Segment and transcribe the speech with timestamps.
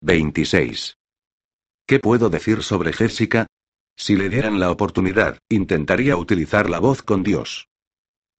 [0.00, 0.94] 26.
[1.86, 3.46] ¿Qué puedo decir sobre Jessica?
[3.96, 7.66] Si le dieran la oportunidad, intentaría utilizar la voz con Dios.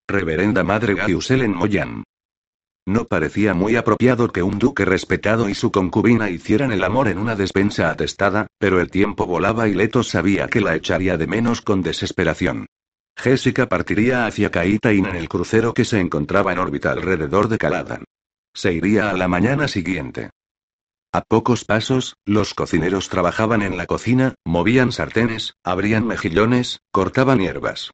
[0.07, 2.05] Reverenda Madre Gaiusel Moyan.
[2.87, 7.19] No parecía muy apropiado que un duque respetado y su concubina hicieran el amor en
[7.19, 11.61] una despensa atestada, pero el tiempo volaba y Leto sabía que la echaría de menos
[11.61, 12.67] con desesperación.
[13.17, 18.05] Jessica partiría hacia Kaitain en el crucero que se encontraba en órbita alrededor de Caladan.
[18.55, 20.31] Se iría a la mañana siguiente.
[21.19, 27.91] A pocos pasos, los cocineros trabajaban en la cocina, movían sartenes, abrían mejillones, cortaban hierbas.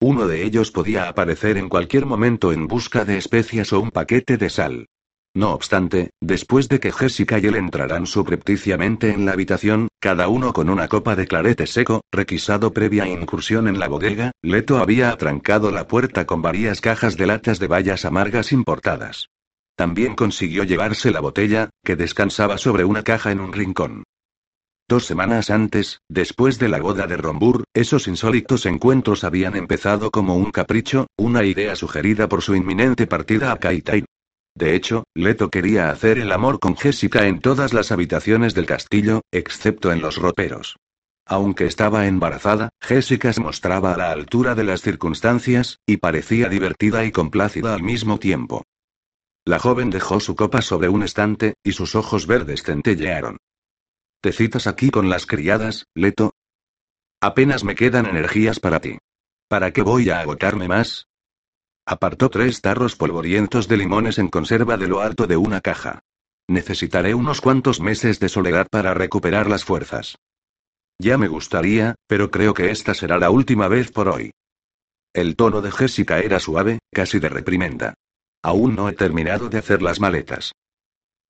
[0.00, 4.36] Uno de ellos podía aparecer en cualquier momento en busca de especias o un paquete
[4.36, 4.86] de sal.
[5.34, 10.52] No obstante, después de que Jessica y él entraran subrepticiamente en la habitación, cada uno
[10.52, 15.72] con una copa de clarete seco, requisado previa incursión en la bodega, Leto había atrancado
[15.72, 19.30] la puerta con varias cajas de latas de bayas amargas importadas.
[19.78, 24.02] También consiguió llevarse la botella, que descansaba sobre una caja en un rincón.
[24.88, 30.34] Dos semanas antes, después de la boda de Rombur, esos insólitos encuentros habían empezado como
[30.34, 34.04] un capricho, una idea sugerida por su inminente partida a Kaitai.
[34.56, 39.20] De hecho, Leto quería hacer el amor con Jessica en todas las habitaciones del castillo,
[39.30, 40.74] excepto en los roperos.
[41.24, 47.04] Aunque estaba embarazada, Jessica se mostraba a la altura de las circunstancias, y parecía divertida
[47.04, 48.64] y complácida al mismo tiempo.
[49.48, 53.38] La joven dejó su copa sobre un estante, y sus ojos verdes centellearon.
[54.20, 56.34] ¿Te citas aquí con las criadas, Leto?
[57.22, 58.98] Apenas me quedan energías para ti.
[59.48, 61.06] ¿Para qué voy a agotarme más?
[61.86, 66.00] Apartó tres tarros polvorientos de limones en conserva de lo alto de una caja.
[66.46, 70.18] Necesitaré unos cuantos meses de soledad para recuperar las fuerzas.
[70.98, 74.30] Ya me gustaría, pero creo que esta será la última vez por hoy.
[75.14, 77.94] El tono de Jessica era suave, casi de reprimenda.
[78.42, 80.52] Aún no he terminado de hacer las maletas.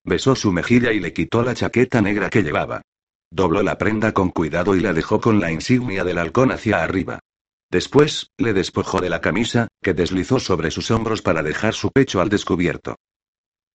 [0.04, 2.82] Besó su mejilla y le quitó la chaqueta negra que llevaba.
[3.30, 7.20] Dobló la prenda con cuidado y la dejó con la insignia del halcón hacia arriba.
[7.70, 12.20] Después, le despojó de la camisa, que deslizó sobre sus hombros para dejar su pecho
[12.20, 12.96] al descubierto.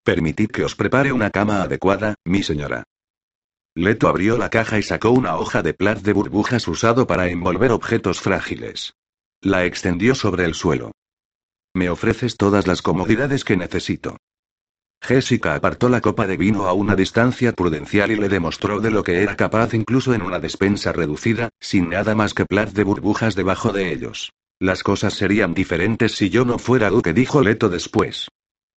[0.04, 2.84] Permitid que os prepare una cama adecuada, mi señora.
[3.76, 7.72] Leto abrió la caja y sacó una hoja de plat de burbujas usado para envolver
[7.72, 8.94] objetos frágiles.
[9.42, 10.92] La extendió sobre el suelo.
[11.76, 14.18] Me ofreces todas las comodidades que necesito.
[15.02, 19.04] Jessica apartó la copa de vino a una distancia prudencial y le demostró de lo
[19.04, 23.36] que era capaz incluso en una despensa reducida, sin nada más que plat de burbujas
[23.36, 24.32] debajo de ellos.
[24.60, 28.30] Las cosas serían diferentes si yo no fuera duque, dijo Leto después.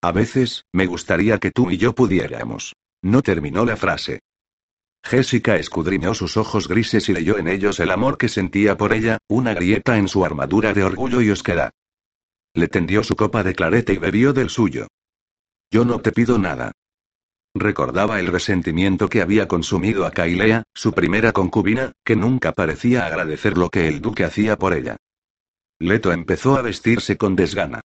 [0.02, 2.74] A veces, me gustaría que tú y yo pudiéramos.
[3.02, 4.20] No terminó la frase.
[5.04, 9.18] Jessica escudriñó sus ojos grises y leyó en ellos el amor que sentía por ella,
[9.28, 11.70] una grieta en su armadura de orgullo y osquedad.
[12.56, 14.88] Le tendió su copa de clarete y bebió del suyo.
[15.70, 16.72] Yo no te pido nada.
[17.54, 23.58] Recordaba el resentimiento que había consumido a Kailea, su primera concubina, que nunca parecía agradecer
[23.58, 24.96] lo que el duque hacía por ella.
[25.78, 27.82] Leto empezó a vestirse con desgana.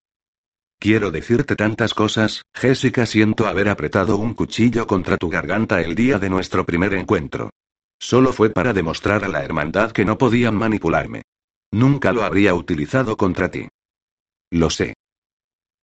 [0.79, 6.21] Quiero decirte tantas cosas, Jessica, siento haber apretado un cuchillo contra tu garganta el día
[6.21, 7.51] de nuestro primer encuentro.
[7.99, 11.23] Solo fue para demostrar a la hermandad que no podían manipularme.
[11.73, 13.67] Nunca lo habría utilizado contra ti.
[14.51, 14.95] Lo sé.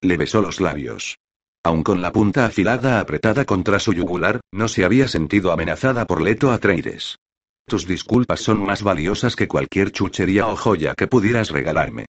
[0.01, 1.17] Le besó los labios.
[1.63, 6.21] Aun con la punta afilada apretada contra su yugular, no se había sentido amenazada por
[6.21, 7.17] Leto Atreides.
[7.65, 12.05] Tus disculpas son más valiosas que cualquier chuchería o joya que pudieras regalarme.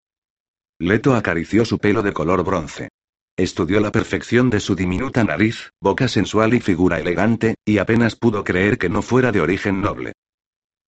[0.78, 2.88] Leto acarició su pelo de color bronce.
[3.36, 8.44] Estudió la perfección de su diminuta nariz, boca sensual y figura elegante, y apenas pudo
[8.44, 10.12] creer que no fuera de origen noble.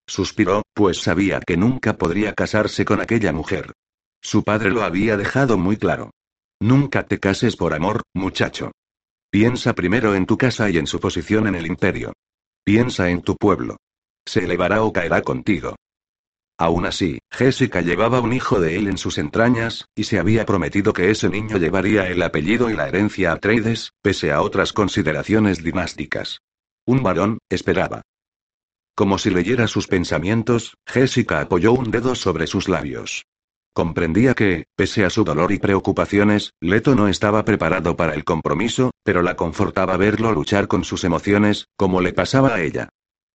[0.07, 3.73] Suspiró, pues sabía que nunca podría casarse con aquella mujer.
[4.23, 6.11] Su padre lo había dejado muy claro.
[6.61, 8.73] Nunca te cases por amor, muchacho.
[9.31, 12.13] Piensa primero en tu casa y en su posición en el imperio.
[12.65, 13.77] Piensa en tu pueblo.
[14.27, 15.77] Se elevará o caerá contigo.
[16.59, 20.93] Aún así, Jessica llevaba un hijo de él en sus entrañas, y se había prometido
[20.93, 25.63] que ese niño llevaría el apellido y la herencia a Atreides, pese a otras consideraciones
[25.65, 26.41] dinásticas.
[26.85, 28.03] Un varón, esperaba.
[28.95, 33.25] Como si leyera sus pensamientos, Jessica apoyó un dedo sobre sus labios.
[33.73, 38.91] Comprendía que, pese a su dolor y preocupaciones, Leto no estaba preparado para el compromiso,
[39.05, 42.89] pero la confortaba verlo luchar con sus emociones, como le pasaba a ella.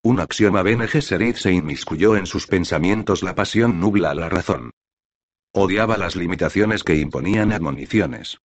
[0.04, 4.72] Un axioma Bene Gesserit se inmiscuyó en sus pensamientos la pasión nubla la razón.
[5.52, 8.38] Odiaba las limitaciones que imponían admoniciones.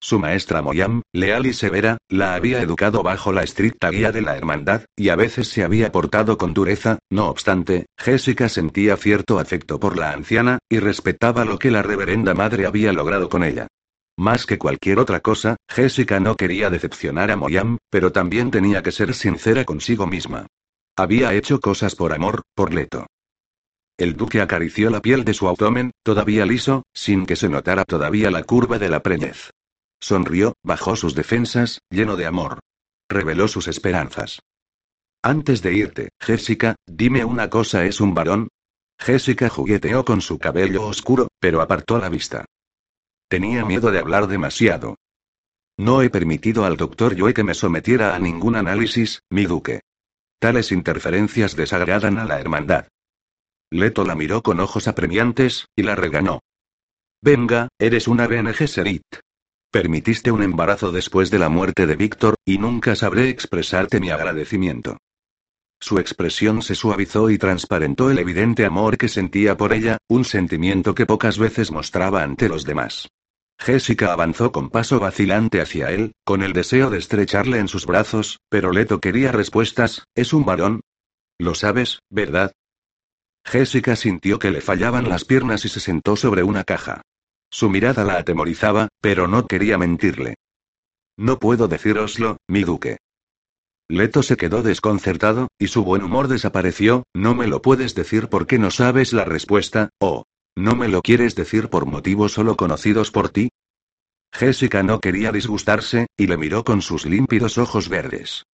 [0.00, 4.36] Su maestra Moyam, leal y severa, la había educado bajo la estricta guía de la
[4.36, 9.80] hermandad, y a veces se había portado con dureza, no obstante, Jessica sentía cierto afecto
[9.80, 13.66] por la anciana, y respetaba lo que la reverenda madre había logrado con ella.
[14.16, 18.92] Más que cualquier otra cosa, Jessica no quería decepcionar a Moyam, pero también tenía que
[18.92, 20.46] ser sincera consigo misma.
[20.96, 23.06] Había hecho cosas por amor, por Leto.
[23.96, 28.30] El duque acarició la piel de su abdomen, todavía liso, sin que se notara todavía
[28.30, 29.50] la curva de la preñez.
[30.00, 32.60] Sonrió, bajó sus defensas, lleno de amor.
[33.08, 34.40] Reveló sus esperanzas.
[35.22, 38.48] Antes de irte, Jessica, dime una cosa, ¿es un varón?
[38.98, 42.44] Jessica jugueteó con su cabello oscuro, pero apartó la vista.
[43.28, 44.96] Tenía miedo de hablar demasiado.
[45.76, 49.80] No he permitido al doctor Joe que me sometiera a ningún análisis, mi duque.
[50.40, 52.88] Tales interferencias desagradan a la hermandad.
[53.70, 56.40] Leto la miró con ojos apremiantes, y la reganó.
[57.20, 59.04] Venga, eres una BNG Serit.
[59.70, 64.96] Permitiste un embarazo después de la muerte de Víctor, y nunca sabré expresarte mi agradecimiento.
[65.78, 70.94] Su expresión se suavizó y transparentó el evidente amor que sentía por ella, un sentimiento
[70.94, 73.08] que pocas veces mostraba ante los demás.
[73.60, 78.38] Jessica avanzó con paso vacilante hacia él, con el deseo de estrecharle en sus brazos,
[78.48, 80.80] pero Leto quería respuestas, ¿es un varón?
[81.38, 82.52] Lo sabes, ¿verdad?
[83.44, 87.02] Jessica sintió que le fallaban las piernas y se sentó sobre una caja.
[87.50, 90.36] Su mirada la atemorizaba, pero no quería mentirle.
[91.16, 92.98] No puedo decíroslo, mi duque.
[93.88, 98.58] Leto se quedó desconcertado, y su buen humor desapareció, no me lo puedes decir porque
[98.58, 100.24] no sabes la respuesta, o,
[100.54, 103.48] ¿no me lo quieres decir por motivos solo conocidos por ti?
[104.30, 108.44] Jessica no quería disgustarse, y le miró con sus límpidos ojos verdes.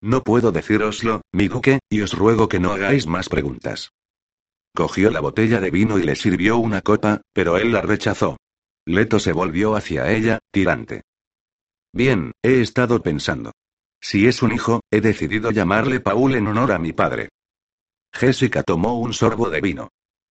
[0.00, 3.90] No puedo decíroslo, mi duque, y os ruego que no hagáis más preguntas.
[4.74, 8.38] Cogió la botella de vino y le sirvió una copa, pero él la rechazó.
[8.84, 11.02] Leto se volvió hacia ella, tirante.
[11.92, 13.52] Bien, he estado pensando.
[14.00, 17.28] Si es un hijo, he decidido llamarle Paul en honor a mi padre.
[18.12, 19.88] Jessica tomó un sorbo de vino.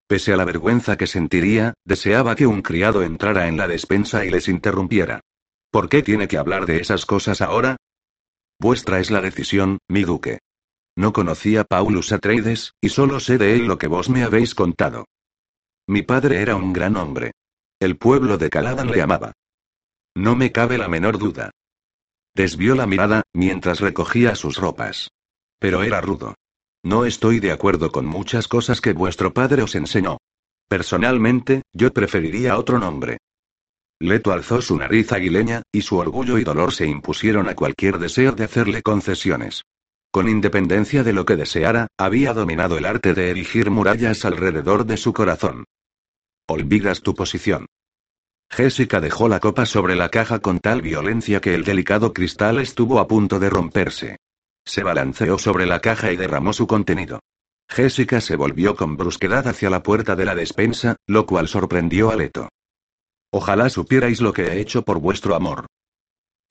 [0.07, 4.29] Pese a la vergüenza que sentiría, deseaba que un criado entrara en la despensa y
[4.29, 5.21] les interrumpiera.
[5.71, 7.77] ¿Por qué tiene que hablar de esas cosas ahora?
[8.59, 10.39] Vuestra es la decisión, mi duque.
[10.95, 14.53] No conocía a Paulus Atreides, y solo sé de él lo que vos me habéis
[14.53, 15.05] contado.
[15.87, 17.31] Mi padre era un gran hombre.
[17.79, 19.33] El pueblo de Caladan le amaba.
[20.15, 21.51] No me cabe la menor duda.
[22.35, 25.09] Desvió la mirada, mientras recogía sus ropas.
[25.59, 26.35] Pero era rudo.
[26.83, 30.17] No estoy de acuerdo con muchas cosas que vuestro padre os enseñó.
[30.67, 33.17] Personalmente, yo preferiría otro nombre.
[33.99, 38.33] Leto alzó su nariz aguileña, y su orgullo y dolor se impusieron a cualquier deseo
[38.33, 39.63] de hacerle concesiones.
[40.13, 44.95] Con independencia de lo que deseara, había dominado el arte de erigir murallas alrededor de
[44.95, 45.65] su corazón.
[46.48, 47.65] Olvidas tu posición.
[48.51, 53.00] Jessica dejó la copa sobre la caja con tal violencia que el delicado cristal estuvo
[53.00, 54.18] a punto de romperse.
[54.63, 57.19] Se balanceó sobre la caja y derramó su contenido.
[57.68, 62.15] Jessica se volvió con brusquedad hacia la puerta de la despensa, lo cual sorprendió a
[62.15, 62.50] Leto.
[63.31, 65.65] Ojalá supierais lo que he hecho por vuestro amor.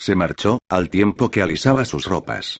[0.01, 2.59] Se marchó, al tiempo que alisaba sus ropas.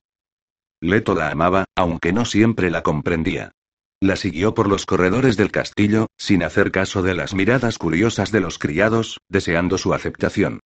[0.83, 3.53] Leto la amaba, aunque no siempre la comprendía.
[4.01, 8.41] La siguió por los corredores del castillo, sin hacer caso de las miradas curiosas de
[8.41, 10.59] los criados, deseando su aceptación.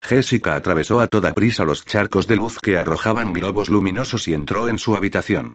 [0.00, 4.68] Jessica atravesó a toda prisa los charcos de luz que arrojaban globos luminosos y entró
[4.68, 5.54] en su habitación.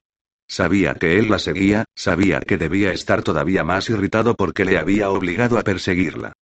[0.50, 5.10] Sabía que él la seguía, sabía que debía estar todavía más irritado porque le había
[5.12, 6.34] obligado a perseguirla.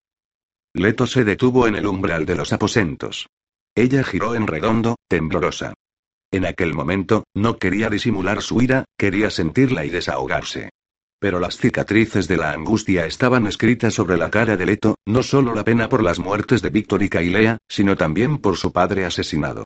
[0.74, 3.28] Leto se detuvo en el umbral de los aposentos.
[3.76, 5.76] Ella giró en redondo, temblorosa.
[6.36, 10.70] En aquel momento, no quería disimular su ira, quería sentirla y desahogarse.
[11.18, 15.56] Pero las cicatrices de la angustia estaban escritas sobre la cara de Leto, no solo
[15.56, 19.64] la pena por las muertes de Víctor y Kailea, sino también por su padre asesinado.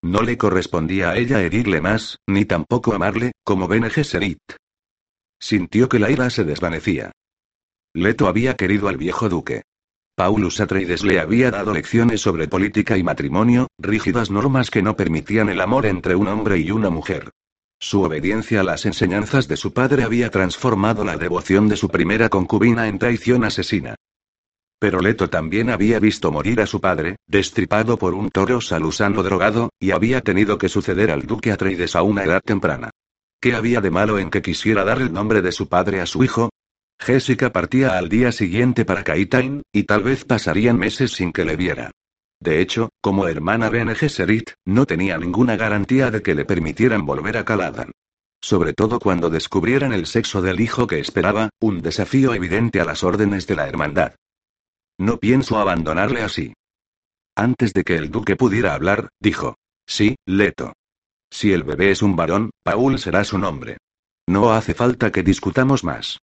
[0.00, 4.38] No le correspondía a ella herirle más, ni tampoco amarle, como Bene Gesserit.
[5.40, 7.10] Sintió que la ira se desvanecía.
[7.94, 9.62] Leto había querido al viejo duque.
[10.20, 15.48] Paulus Atreides le había dado lecciones sobre política y matrimonio, rígidas normas que no permitían
[15.48, 17.30] el amor entre un hombre y una mujer.
[17.78, 22.28] Su obediencia a las enseñanzas de su padre había transformado la devoción de su primera
[22.28, 23.94] concubina en traición asesina.
[24.78, 29.70] Pero Leto también había visto morir a su padre, destripado por un toro salusano drogado,
[29.80, 32.90] y había tenido que suceder al duque Atreides a una edad temprana.
[33.40, 36.22] ¿Qué había de malo en que quisiera dar el nombre de su padre a su
[36.22, 36.50] hijo?
[37.00, 41.56] Jessica partía al día siguiente para Kaitain, y tal vez pasarían meses sin que le
[41.56, 41.90] viera.
[42.40, 47.38] De hecho, como hermana Bene Gesserit, no tenía ninguna garantía de que le permitieran volver
[47.38, 47.92] a Caladan.
[48.42, 53.02] Sobre todo cuando descubrieran el sexo del hijo que esperaba, un desafío evidente a las
[53.02, 54.14] órdenes de la hermandad.
[54.98, 56.52] No pienso abandonarle así.
[57.34, 59.56] Antes de que el duque pudiera hablar, dijo.
[59.86, 60.74] Sí, Leto.
[61.30, 63.78] Si el bebé es un varón, Paul será su nombre.
[64.26, 66.18] No hace falta que discutamos más.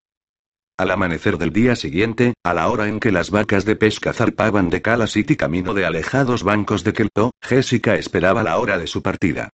[0.77, 4.69] Al amanecer del día siguiente, a la hora en que las vacas de pesca zarpaban
[4.69, 9.01] de Cala City camino de alejados bancos de Kelto, Jessica esperaba la hora de su
[9.01, 9.49] partida.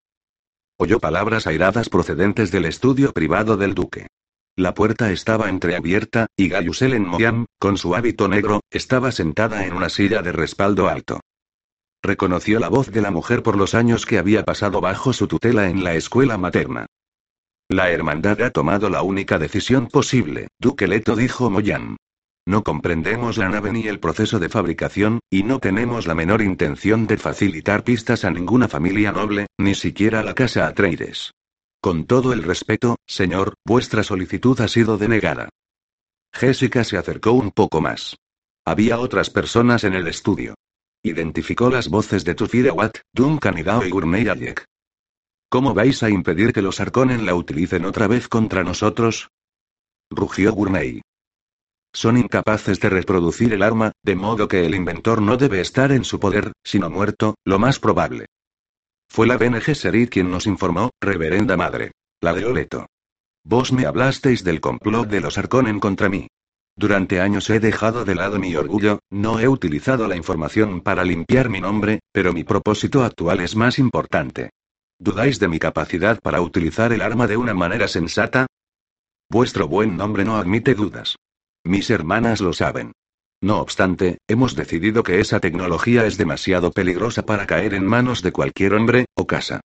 [0.78, 4.08] Oyó palabras airadas procedentes del estudio privado del duque.
[4.58, 9.88] La puerta estaba entreabierta, y Gayusel Moyam, con su hábito negro, estaba sentada en una
[9.88, 11.22] silla de respaldo alto.
[12.02, 15.70] Reconoció la voz de la mujer por los años que había pasado bajo su tutela
[15.70, 16.88] en la escuela materna.
[17.70, 21.98] La hermandad ha tomado la única decisión posible, Duque Leto dijo Moyan.
[22.46, 27.08] No comprendemos la nave ni el proceso de fabricación, y no tenemos la menor intención
[27.08, 31.32] de facilitar pistas a ninguna familia noble, ni siquiera a la casa Atreides.
[31.82, 35.50] Con todo el respeto, señor, vuestra solicitud ha sido denegada.
[36.34, 38.18] Jessica se acercó un poco más.
[38.66, 40.56] Había otras personas en el estudio.
[41.04, 44.66] Identificó las voces de Tufira Watt, Duncan y Dao y Gurney Ayek.
[45.54, 49.30] ¿Cómo vais a impedir que los Arconen la utilicen otra vez contra nosotros?
[50.10, 51.04] Rugió Gurney.
[51.94, 56.06] Son incapaces de reproducir el arma, de modo que el inventor no debe estar en
[56.06, 58.26] su poder, sino muerto, lo más probable.
[59.08, 61.92] Fue la Bene Gesserit quien nos informó, reverenda madre.
[62.20, 62.88] La de Oleto.
[63.44, 66.30] Vos me hablasteis del complot de los Arconen contra mí.
[66.76, 71.50] Durante años he dejado de lado mi orgullo, no he utilizado la información para limpiar
[71.50, 74.50] mi nombre, pero mi propósito actual es más importante.
[75.00, 78.48] ¿Dudáis de mi capacidad para utilizar el arma de una manera sensata?
[79.30, 81.18] Vuestro buen nombre no admite dudas.
[81.64, 82.94] Mis hermanas lo saben.
[83.42, 88.32] No obstante, hemos decidido que esa tecnología es demasiado peligrosa para caer en manos de
[88.32, 89.60] cualquier hombre, o casa.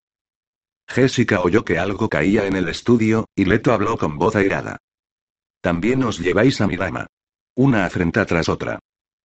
[0.88, 4.78] Jessica oyó que algo caía en el estudio, y Leto habló con voz airada.
[5.60, 7.06] También os lleváis a mi dama.
[7.54, 8.78] Una afrenta tras otra.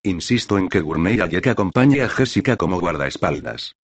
[0.03, 3.75] Insisto en que Gurney Ayek acompañe a Jessica como guardaespaldas.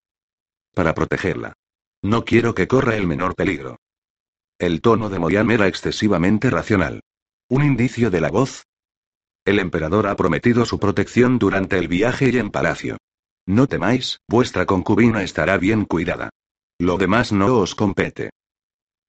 [0.74, 1.54] Para protegerla.
[2.02, 3.78] No quiero que corra el menor peligro.
[4.58, 7.02] El tono de Moyan era excesivamente racional.
[7.50, 8.64] ¿Un indicio de la voz?
[9.46, 12.98] El emperador ha prometido su protección durante el viaje y en palacio.
[13.46, 16.30] No temáis, vuestra concubina estará bien cuidada.
[16.78, 18.30] Lo demás no os compete.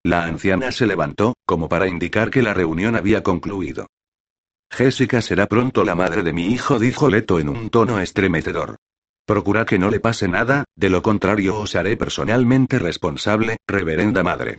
[0.03, 3.87] La anciana se levantó, como para indicar que la reunión había concluido.
[4.71, 8.77] Jessica será pronto la madre de mi hijo, dijo Leto en un tono estremecedor.
[9.25, 14.59] Procura que no le pase nada, de lo contrario os haré personalmente responsable, reverenda madre.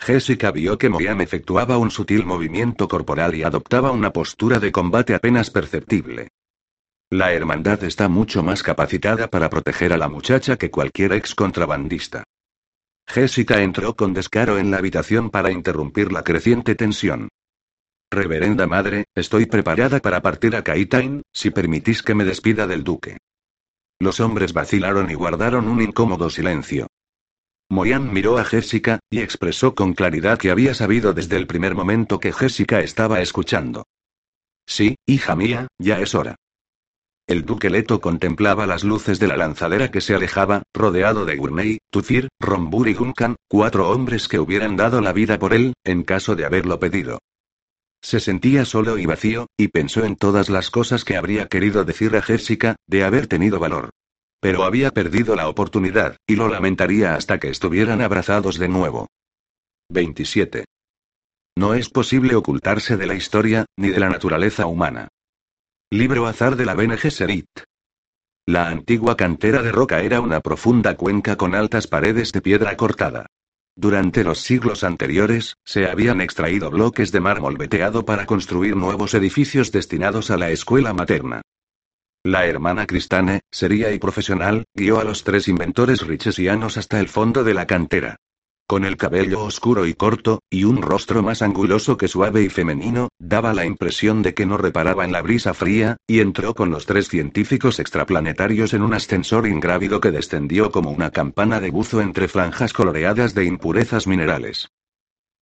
[0.00, 5.14] Jessica vio que Moyam efectuaba un sutil movimiento corporal y adoptaba una postura de combate
[5.14, 6.28] apenas perceptible.
[7.10, 12.24] La hermandad está mucho más capacitada para proteger a la muchacha que cualquier ex contrabandista.
[13.06, 17.30] Jessica entró con descaro en la habitación para interrumpir la creciente tensión.
[18.10, 23.16] Reverenda madre, estoy preparada para partir a Kaitain, si permitís que me despida del duque.
[24.00, 26.86] Los hombres vacilaron y guardaron un incómodo silencio.
[27.70, 32.18] Moyan miró a Jessica, y expresó con claridad que había sabido desde el primer momento
[32.18, 33.84] que Jessica estaba escuchando.
[34.66, 36.36] Sí, hija mía, ya es hora.
[37.26, 41.78] El duque Leto contemplaba las luces de la lanzadera que se alejaba, rodeado de Gurney,
[41.90, 46.36] Tufir, Rombur y Guncan, cuatro hombres que hubieran dado la vida por él, en caso
[46.36, 47.18] de haberlo pedido.
[48.00, 52.16] Se sentía solo y vacío, y pensó en todas las cosas que habría querido decir
[52.16, 53.90] a Jessica, de haber tenido valor.
[54.40, 59.08] Pero había perdido la oportunidad, y lo lamentaría hasta que estuvieran abrazados de nuevo.
[59.90, 60.64] 27.
[61.56, 65.08] No es posible ocultarse de la historia, ni de la naturaleza humana.
[65.90, 67.48] Libro Azar de la Bene Gesserit.
[68.46, 73.26] La antigua cantera de roca era una profunda cuenca con altas paredes de piedra cortada.
[73.80, 79.70] Durante los siglos anteriores, se habían extraído bloques de mármol veteado para construir nuevos edificios
[79.70, 81.42] destinados a la escuela materna.
[82.24, 87.44] La hermana Cristane, seria y profesional, guió a los tres inventores richesianos hasta el fondo
[87.44, 88.16] de la cantera.
[88.68, 93.08] Con el cabello oscuro y corto, y un rostro más anguloso que suave y femenino,
[93.18, 96.84] daba la impresión de que no reparaba en la brisa fría, y entró con los
[96.84, 102.28] tres científicos extraplanetarios en un ascensor ingrávido que descendió como una campana de buzo entre
[102.28, 104.68] franjas coloreadas de impurezas minerales.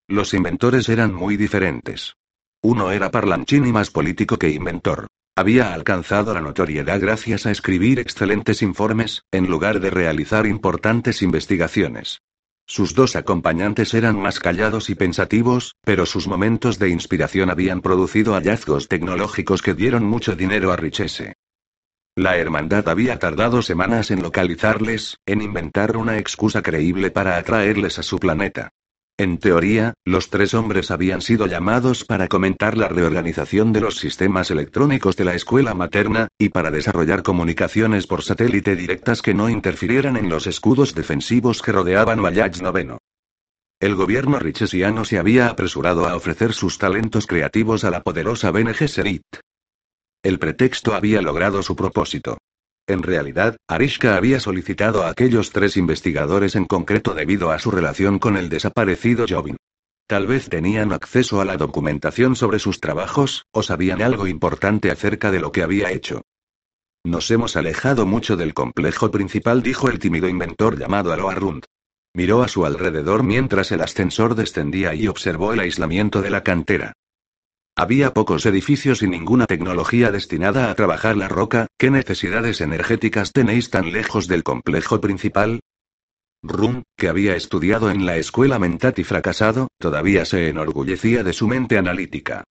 [0.07, 2.15] Los inventores eran muy diferentes.
[2.63, 5.09] Uno era parlanchín y más político que inventor.
[5.35, 12.21] Había alcanzado la notoriedad gracias a escribir excelentes informes, en lugar de realizar importantes investigaciones.
[12.69, 18.35] Sus dos acompañantes eran más callados y pensativos, pero sus momentos de inspiración habían producido
[18.35, 21.35] hallazgos tecnológicos que dieron mucho dinero a Richese.
[22.17, 28.03] La hermandad había tardado semanas en localizarles, en inventar una excusa creíble para atraerles a
[28.03, 28.73] su planeta.
[29.19, 34.51] En teoría, los tres hombres habían sido llamados para comentar la reorganización de los sistemas
[34.51, 40.19] electrónicos de la escuela materna, y para desarrollar comunicaciones por satélite directas que no interfirieran
[40.19, 42.99] en los escudos defensivos que rodeaban Vallage Noveno.
[43.81, 48.75] El gobierno richesiano se había apresurado a ofrecer sus talentos creativos a la poderosa Bene
[48.75, 49.23] Gesserit.
[50.23, 52.37] El pretexto había logrado su propósito.
[52.89, 58.19] En realidad, Arishka había solicitado a aquellos tres investigadores en concreto debido a su relación
[58.19, 59.57] con el desaparecido Jobin.
[60.07, 65.33] Tal vez tenían acceso a la documentación sobre sus trabajos, o sabían algo importante acerca
[65.33, 66.23] de lo que había hecho.
[67.05, 71.65] Nos hemos alejado mucho del complejo principal, dijo el tímido inventor llamado Aloha Rund.
[72.15, 76.95] Miró a su alrededor mientras el ascensor descendía y observó el aislamiento de la cantera.
[77.79, 83.69] Había pocos edificios y ninguna tecnología destinada a trabajar la roca, ¿qué necesidades energéticas tenéis
[83.69, 85.61] tan lejos del complejo principal?
[86.43, 91.49] Rum, que había estudiado en la escuela Mentat y fracasado, todavía se enorgullecía de su
[91.49, 92.45] mente analítica.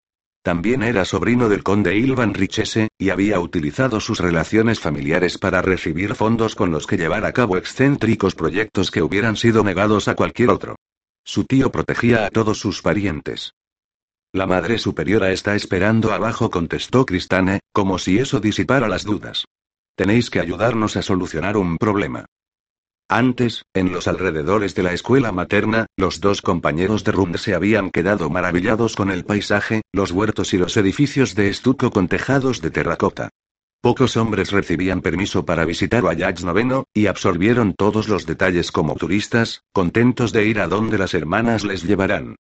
[0.43, 6.13] También era sobrino del conde Ilvan Richese, y había utilizado sus relaciones familiares para recibir
[6.13, 10.51] fondos con los que llevar a cabo excéntricos proyectos que hubieran sido negados a cualquier
[10.51, 10.75] otro.
[11.23, 13.55] Su tío protegía a todos sus parientes.
[14.35, 19.45] La Madre Superiora está esperando abajo, contestó Cristane, como si eso disipara las dudas.
[19.95, 22.25] Tenéis que ayudarnos a solucionar un problema.
[23.07, 27.91] Antes, en los alrededores de la escuela materna, los dos compañeros de Rund se habían
[27.91, 32.71] quedado maravillados con el paisaje, los huertos y los edificios de estuco con tejados de
[32.71, 33.29] terracota.
[33.79, 39.61] Pocos hombres recibían permiso para visitar Vallage Noveno, y absorbieron todos los detalles como turistas,
[39.71, 42.35] contentos de ir a donde las hermanas les llevarán.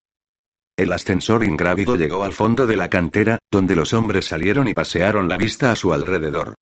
[0.77, 5.29] El ascensor ingrávido llegó al fondo de la cantera, donde los hombres salieron y pasearon
[5.29, 6.55] la vista a su alrededor.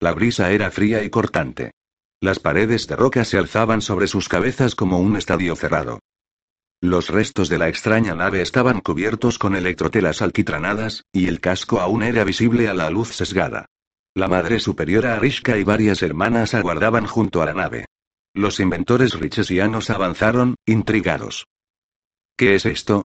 [0.00, 1.70] La brisa era fría y cortante.
[2.20, 6.00] Las paredes de roca se alzaban sobre sus cabezas como un estadio cerrado.
[6.82, 12.02] Los restos de la extraña nave estaban cubiertos con electrotelas alquitranadas, y el casco aún
[12.02, 13.66] era visible a la luz sesgada.
[14.14, 17.84] La madre superiora Arishka y varias hermanas aguardaban junto a la nave.
[18.34, 21.46] Los inventores richesianos avanzaron, intrigados.
[22.36, 23.04] ¿Qué es esto?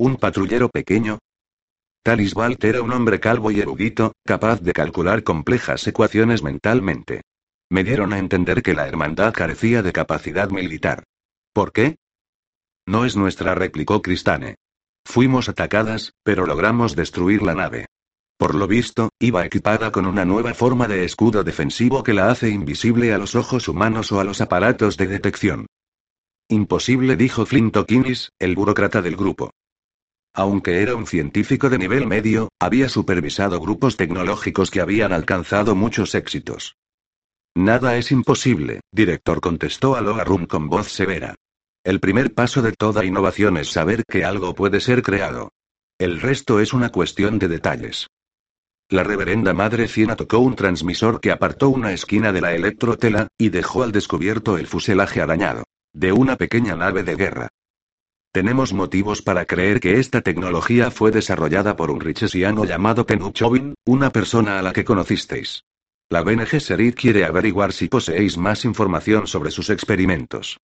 [0.00, 1.18] ¿Un patrullero pequeño?
[2.04, 7.22] Talis Balt era un hombre calvo y erudito, capaz de calcular complejas ecuaciones mentalmente.
[7.68, 11.02] Me dieron a entender que la hermandad carecía de capacidad militar.
[11.52, 11.96] ¿Por qué?
[12.86, 14.54] No es nuestra, replicó Cristane.
[15.04, 17.86] Fuimos atacadas, pero logramos destruir la nave.
[18.38, 22.50] Por lo visto, iba equipada con una nueva forma de escudo defensivo que la hace
[22.50, 25.66] invisible a los ojos humanos o a los aparatos de detección.
[26.48, 29.50] Imposible, dijo Flint O'Kinnis, el burócrata del grupo.
[30.38, 36.14] Aunque era un científico de nivel medio, había supervisado grupos tecnológicos que habían alcanzado muchos
[36.14, 36.76] éxitos.
[37.56, 41.34] Nada es imposible, director contestó a Rum con voz severa.
[41.82, 45.50] El primer paso de toda innovación es saber que algo puede ser creado.
[45.98, 48.06] El resto es una cuestión de detalles.
[48.90, 53.48] La reverenda Madre Ciena tocó un transmisor que apartó una esquina de la electrotela, y
[53.48, 55.64] dejó al descubierto el fuselaje arañado.
[55.92, 57.48] De una pequeña nave de guerra.
[58.32, 64.10] Tenemos motivos para creer que esta tecnología fue desarrollada por un richesiano llamado Penuchovin, una
[64.10, 65.64] persona a la que conocisteis.
[66.10, 70.58] La Bene Gesserit quiere averiguar si poseéis más información sobre sus experimentos.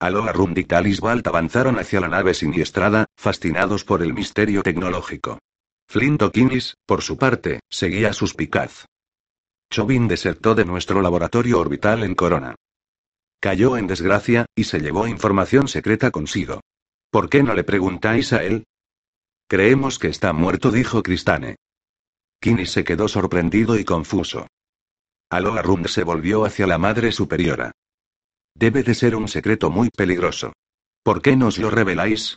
[0.00, 5.38] Aloha Rund y Talisbalt avanzaron hacia la nave siniestrada, fascinados por el misterio tecnológico.
[5.88, 8.86] Flint O'Kinnis, por su parte, seguía suspicaz.
[9.70, 12.54] Chovin desertó de nuestro laboratorio orbital en Corona.
[13.40, 16.60] Cayó en desgracia, y se llevó información secreta consigo.
[17.10, 18.66] ¿Por qué no le preguntáis a él?
[19.48, 21.56] Creemos que está muerto, dijo Cristane.
[22.40, 24.46] Kini se quedó sorprendido y confuso.
[25.30, 27.72] Aloha Rund se volvió hacia la Madre Superiora.
[28.54, 30.52] Debe de ser un secreto muy peligroso.
[31.02, 32.36] ¿Por qué nos lo reveláis?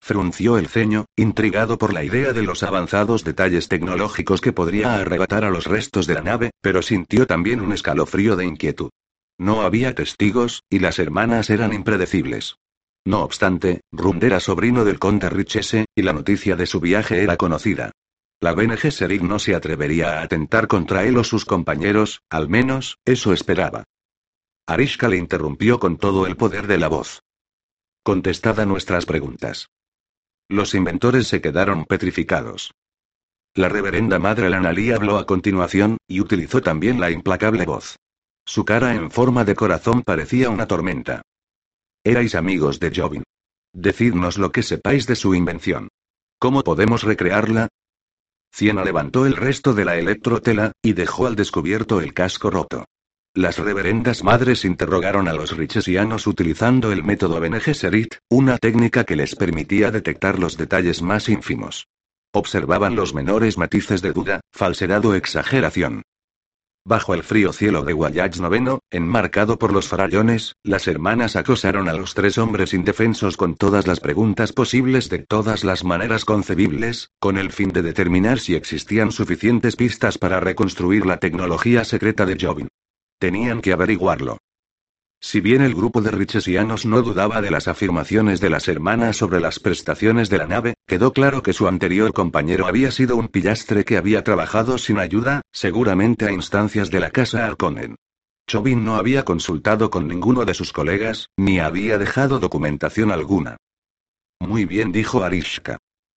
[0.00, 5.44] Frunció el ceño, intrigado por la idea de los avanzados detalles tecnológicos que podría arrebatar
[5.44, 8.90] a los restos de la nave, pero sintió también un escalofrío de inquietud.
[9.36, 12.56] No había testigos, y las hermanas eran impredecibles.
[13.04, 17.36] No obstante, Rund era sobrino del conde Richese, y la noticia de su viaje era
[17.36, 17.92] conocida.
[18.40, 22.98] La Bene Gesserit no se atrevería a atentar contra él o sus compañeros, al menos,
[23.04, 23.84] eso esperaba.
[24.66, 27.20] Arishka le interrumpió con todo el poder de la voz.
[28.02, 29.68] Contestad a nuestras preguntas.
[30.48, 32.72] Los inventores se quedaron petrificados.
[33.54, 37.96] La reverenda madre Lanalí habló a continuación, y utilizó también la implacable voz.
[38.46, 41.22] Su cara en forma de corazón parecía una tormenta.
[42.02, 43.22] Erais amigos de Jobin.
[43.74, 45.88] Decidnos lo que sepáis de su invención.
[46.38, 47.68] ¿Cómo podemos recrearla?
[48.50, 52.86] Ciena levantó el resto de la electrotela, y dejó al descubierto el casco roto.
[53.34, 57.60] Las reverendas madres interrogaron a los richesianos utilizando el método Bene
[58.30, 61.86] una técnica que les permitía detectar los detalles más ínfimos.
[62.32, 66.02] Observaban los menores matices de duda, falsedad o exageración.
[66.90, 71.92] Bajo el frío cielo de Guayach noveno, enmarcado por los farallones, las hermanas acosaron a
[71.92, 77.38] los tres hombres indefensos con todas las preguntas posibles de todas las maneras concebibles, con
[77.38, 82.68] el fin de determinar si existían suficientes pistas para reconstruir la tecnología secreta de Jobin.
[83.20, 84.38] Tenían que averiguarlo.
[85.22, 89.38] Si bien el grupo de richesianos no dudaba de las afirmaciones de las hermanas sobre
[89.38, 93.84] las prestaciones de la nave, quedó claro que su anterior compañero había sido un pillastre
[93.84, 97.96] que había trabajado sin ayuda, seguramente a instancias de la casa Arconen.
[98.46, 103.58] Chobin no había consultado con ninguno de sus colegas, ni había dejado documentación alguna.
[104.40, 105.76] Muy bien, dijo Arishka.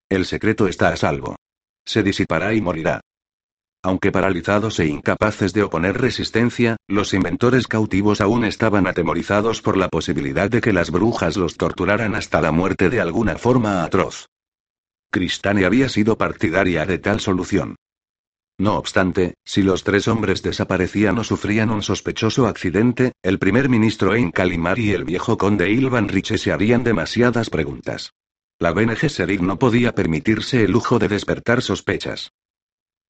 [0.09, 1.35] El secreto está a salvo.
[1.85, 3.01] Se disipará y morirá.
[3.85, 9.89] Aunque paralizados e incapaces de oponer resistencia, los inventores cautivos aún estaban atemorizados por la
[9.89, 14.27] posibilidad de que las brujas los torturaran hasta la muerte de alguna forma atroz.
[15.11, 17.75] Cristane había sido partidaria de tal solución.
[18.57, 24.15] No obstante, si los tres hombres desaparecían o sufrían un sospechoso accidente, el primer ministro
[24.15, 28.13] Ein Kalimar y el viejo conde Ilvan Riche se harían demasiadas preguntas.
[28.59, 32.31] La Bene Gesserit no podía permitirse el lujo de despertar sospechas.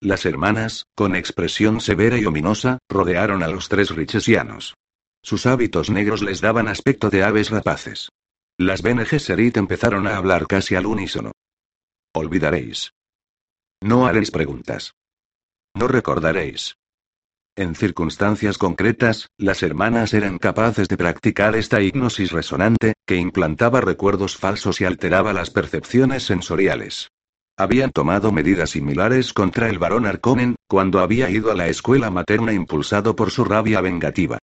[0.03, 4.75] Las hermanas, con expresión severa y ominosa, rodearon a los tres richesianos.
[5.23, 8.09] Sus hábitos negros les daban aspecto de aves rapaces.
[8.57, 11.31] Las Bene Gesserit empezaron a hablar casi al unísono.
[12.13, 12.91] Olvidaréis.
[13.81, 14.93] No haréis preguntas.
[15.73, 16.75] No recordaréis.
[17.55, 24.35] En circunstancias concretas, las hermanas eran capaces de practicar esta hipnosis resonante, que implantaba recuerdos
[24.35, 27.12] falsos y alteraba las percepciones sensoriales.
[27.55, 32.51] Habían tomado medidas similares contra el barón Arconen, cuando había ido a la escuela materna
[32.51, 34.39] impulsado por su rabia vengativa.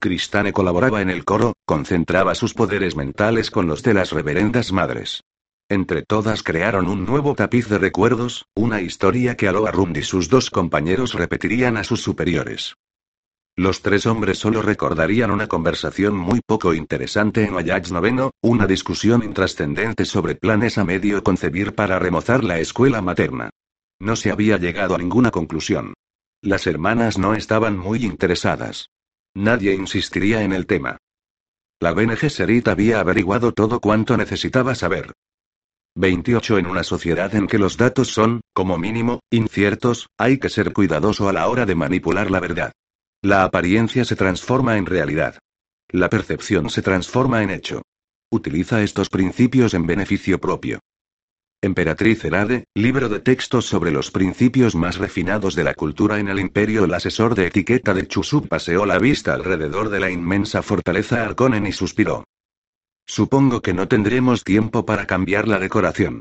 [0.00, 5.22] Cristane colaboraba en el coro, concentraba sus poderes mentales con los de las reverendas madres.
[5.68, 10.28] Entre todas crearon un nuevo tapiz de recuerdos, una historia que Aloha Rund y sus
[10.28, 12.74] dos compañeros repetirían a sus superiores.
[13.56, 19.22] Los tres hombres solo recordarían una conversación muy poco interesante en Ayach noveno, una discusión
[19.22, 23.50] intrascendente sobre planes a medio concebir para remozar la escuela materna.
[23.98, 25.94] No se había llegado a ninguna conclusión.
[26.42, 28.88] Las hermanas no estaban muy interesadas.
[29.34, 30.96] Nadie insistiría en el tema.
[31.80, 35.12] La Bene Gesserit había averiguado todo cuanto necesitaba saber.
[35.96, 40.72] 28 En una sociedad en que los datos son, como mínimo, inciertos, hay que ser
[40.72, 42.72] cuidadoso a la hora de manipular la verdad.
[43.22, 45.38] La apariencia se transforma en realidad.
[45.90, 47.82] La percepción se transforma en hecho.
[48.30, 50.78] Utiliza estos principios en beneficio propio.
[51.60, 56.40] Emperatriz Herade, libro de textos sobre los principios más refinados de la cultura en el
[56.40, 56.84] imperio.
[56.84, 61.66] El asesor de etiqueta de Chusuk paseó la vista alrededor de la inmensa fortaleza Arconen
[61.66, 62.24] y suspiró.
[63.06, 66.20] Supongo que no tendremos tiempo para cambiar la decoración.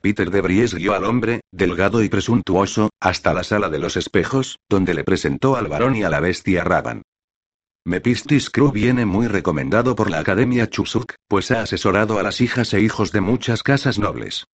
[0.00, 4.58] Peter de Bries guió al hombre, delgado y presuntuoso, hasta la sala de los espejos,
[4.68, 7.02] donde le presentó al varón y a la bestia Raban.
[7.84, 12.74] Mepistis Crew viene muy recomendado por la Academia Chusuk, pues ha asesorado a las hijas
[12.74, 14.44] e hijos de muchas casas nobles.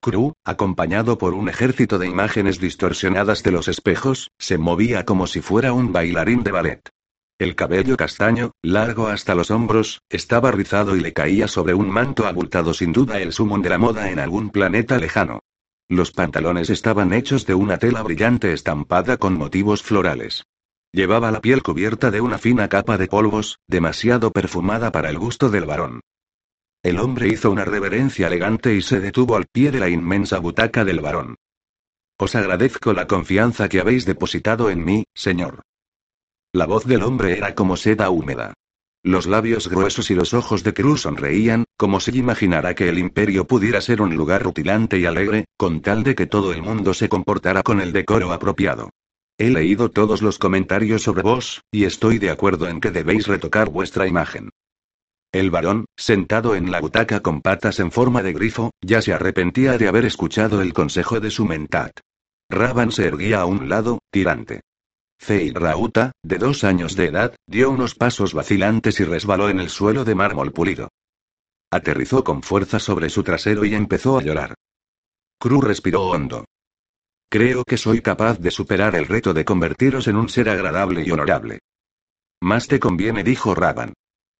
[0.00, 5.40] Crew, acompañado por un ejército de imágenes distorsionadas de los espejos, se movía como si
[5.40, 6.88] fuera un bailarín de ballet.
[7.38, 12.26] El cabello castaño, largo hasta los hombros, estaba rizado y le caía sobre un manto
[12.26, 15.38] abultado sin duda el sumón de la moda en algún planeta lejano.
[15.88, 20.46] Los pantalones estaban hechos de una tela brillante estampada con motivos florales.
[20.90, 25.48] Llevaba la piel cubierta de una fina capa de polvos, demasiado perfumada para el gusto
[25.48, 26.00] del varón.
[26.82, 30.84] El hombre hizo una reverencia elegante y se detuvo al pie de la inmensa butaca
[30.84, 31.36] del varón.
[32.18, 35.62] Os agradezco la confianza que habéis depositado en mí, señor.
[36.52, 38.54] La voz del hombre era como seda húmeda.
[39.02, 43.46] Los labios gruesos y los ojos de Cruz sonreían, como si imaginara que el imperio
[43.46, 47.10] pudiera ser un lugar rutilante y alegre, con tal de que todo el mundo se
[47.10, 48.88] comportara con el decoro apropiado.
[49.36, 53.68] He leído todos los comentarios sobre vos, y estoy de acuerdo en que debéis retocar
[53.68, 54.48] vuestra imagen.
[55.30, 59.76] El varón, sentado en la butaca con patas en forma de grifo, ya se arrepentía
[59.76, 61.92] de haber escuchado el consejo de su mentat.
[62.50, 64.62] Raban se erguía a un lado, tirante.
[65.18, 69.68] Fei Rauta, de dos años de edad, dio unos pasos vacilantes y resbaló en el
[69.68, 70.88] suelo de mármol pulido.
[71.70, 74.54] Aterrizó con fuerza sobre su trasero y empezó a llorar.
[75.38, 76.44] Cru respiró hondo.
[77.28, 81.10] Creo que soy capaz de superar el reto de convertiros en un ser agradable y
[81.10, 81.58] honorable.
[82.40, 83.92] Más te conviene, dijo Raban.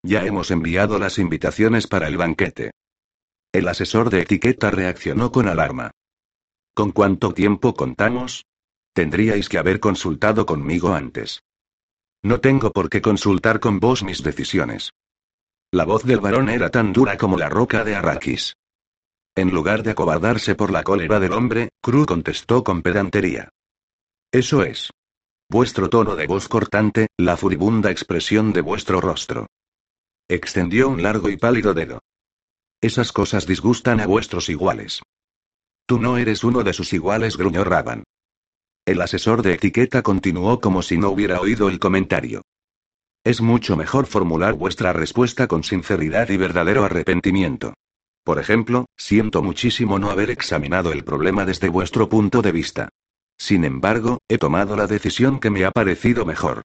[0.03, 2.71] Ya hemos enviado las invitaciones para el banquete.
[3.53, 5.91] El asesor de etiqueta reaccionó con alarma.
[6.73, 8.45] ¿Con cuánto tiempo contamos?
[8.99, 11.45] Tendríais que haber consultado conmigo antes.
[12.25, 14.91] No tengo por qué consultar con vos mis decisiones.
[15.71, 18.57] La voz del varón era tan dura como la roca de Arrakis.
[19.37, 23.51] En lugar de acobardarse por la cólera del hombre, Cru contestó con pedantería.
[24.33, 24.91] Eso es.
[25.49, 29.47] Vuestro tono de voz cortante, la furibunda expresión de vuestro rostro.
[30.29, 32.01] Extendió un largo y pálido dedo.
[32.81, 35.03] Esas cosas disgustan a vuestros iguales.
[35.87, 38.03] Tú no eres uno de sus iguales, gruñó Raban.
[38.88, 42.40] El asesor de etiqueta continuó como si no hubiera oído el comentario.
[43.22, 47.74] Es mucho mejor formular vuestra respuesta con sinceridad y verdadero arrepentimiento.
[48.24, 52.88] Por ejemplo, siento muchísimo no haber examinado el problema desde vuestro punto de vista.
[53.37, 56.62] Sin embargo, he tomado la decisión que me ha parecido mejor.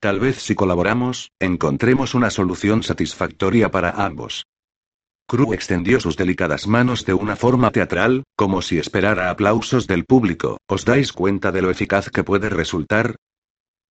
[0.00, 4.46] Tal vez si colaboramos, encontremos una solución satisfactoria para ambos.
[5.28, 10.58] Cru extendió sus delicadas manos de una forma teatral, como si esperara aplausos del público.
[10.68, 13.16] ¿Os dais cuenta de lo eficaz que puede resultar?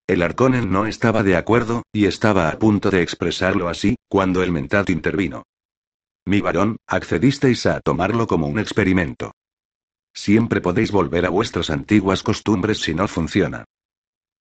[0.07, 4.51] El Arconen no estaba de acuerdo, y estaba a punto de expresarlo así, cuando el
[4.53, 5.43] Mentat intervino.
[6.25, 9.31] Mi varón, accedisteis a tomarlo como un experimento.
[10.13, 13.65] Siempre podéis volver a vuestras antiguas costumbres si no funciona.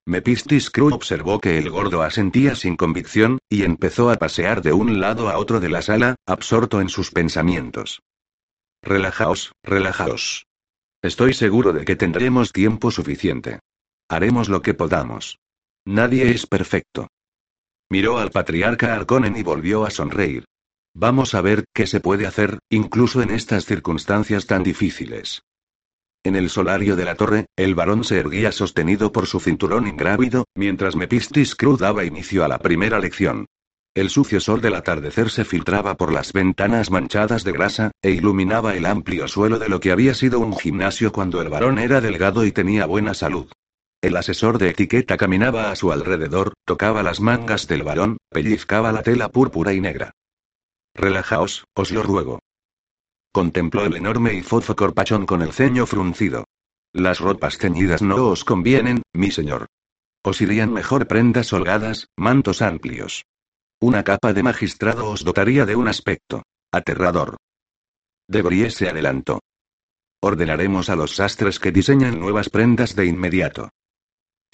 [0.07, 5.01] Mepistis Crew observó que el gordo asentía sin convicción, y empezó a pasear de un
[5.01, 8.03] lado a otro de la sala, absorto en sus pensamientos.
[8.83, 10.47] Relajaos, relajaos.
[11.03, 13.61] Estoy seguro de que tendremos tiempo suficiente.
[14.09, 15.38] Haremos lo que podamos.
[15.87, 17.09] Nadie es perfecto.
[17.90, 20.45] Miró al patriarca Arconen y volvió a sonreír.
[20.95, 25.43] Vamos a ver qué se puede hacer, incluso en estas circunstancias tan difíciles.
[26.25, 30.47] En el solario de la torre, el varón se erguía sostenido por su cinturón ingrávido,
[30.55, 33.45] mientras Mepistis Cruz daba inicio a la primera lección.
[33.95, 38.75] El sucio sol del atardecer se filtraba por las ventanas manchadas de grasa, e iluminaba
[38.75, 42.47] el amplio suelo de lo que había sido un gimnasio cuando el varón era delgado
[42.47, 43.53] y tenía buena salud.
[44.01, 49.03] El asesor de etiqueta caminaba a su alrededor, tocaba las mangas del varón, pellizcaba la
[49.03, 50.13] tela púrpura y negra.
[50.95, 52.41] Relajaos, os lo ruego.
[53.35, 56.44] Contempló el enorme y fofo corpachón con el ceño fruncido.
[56.92, 59.66] Las ropas ceñidas no os convienen, mi señor.
[60.23, 63.25] Os irían mejor prendas holgadas, mantos amplios.
[63.81, 67.37] Una capa de magistrado os dotaría de un aspecto aterrador.
[68.29, 69.40] De se adelantó.
[70.23, 73.70] Ordenaremos a los sastres que diseñen nuevas prendas de inmediato.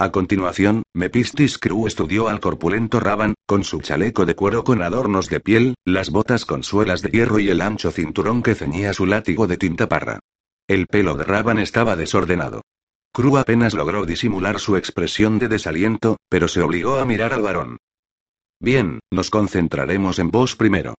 [0.01, 5.29] A continuación, Mepistis Crew estudió al corpulento Raban, con su chaleco de cuero con adornos
[5.29, 9.05] de piel, las botas con suelas de hierro y el ancho cinturón que ceñía su
[9.05, 10.21] látigo de tinta parra.
[10.67, 12.63] El pelo de Raban estaba desordenado.
[13.13, 17.77] Crew apenas logró disimular su expresión de desaliento, pero se obligó a mirar al varón.
[18.59, 20.95] Bien, nos concentraremos en vos primero.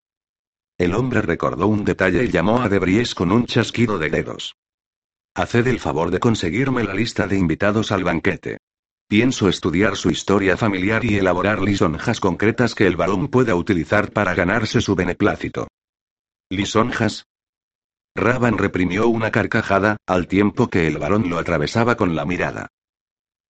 [0.78, 4.54] El hombre recordó un detalle y llamó a Debries con un chasquido de dedos.
[5.34, 8.60] Haced el favor de conseguirme la lista de invitados al banquete.
[9.12, 14.34] Pienso estudiar su historia familiar y elaborar lisonjas concretas que el varón pueda utilizar para
[14.36, 15.67] ganarse su beneplácito.
[16.50, 17.26] ¿Lisonjas?
[18.15, 22.67] Raban reprimió una carcajada, al tiempo que el varón lo atravesaba con la mirada.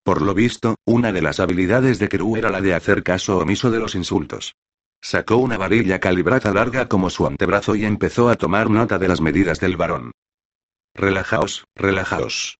[0.02, 3.70] Por lo visto, una de las habilidades de Keru era la de hacer caso omiso
[3.70, 4.56] de los insultos.
[5.00, 9.20] Sacó una varilla calibrada larga como su antebrazo y empezó a tomar nota de las
[9.20, 10.10] medidas del varón.
[10.92, 12.58] Relajaos, relajaos.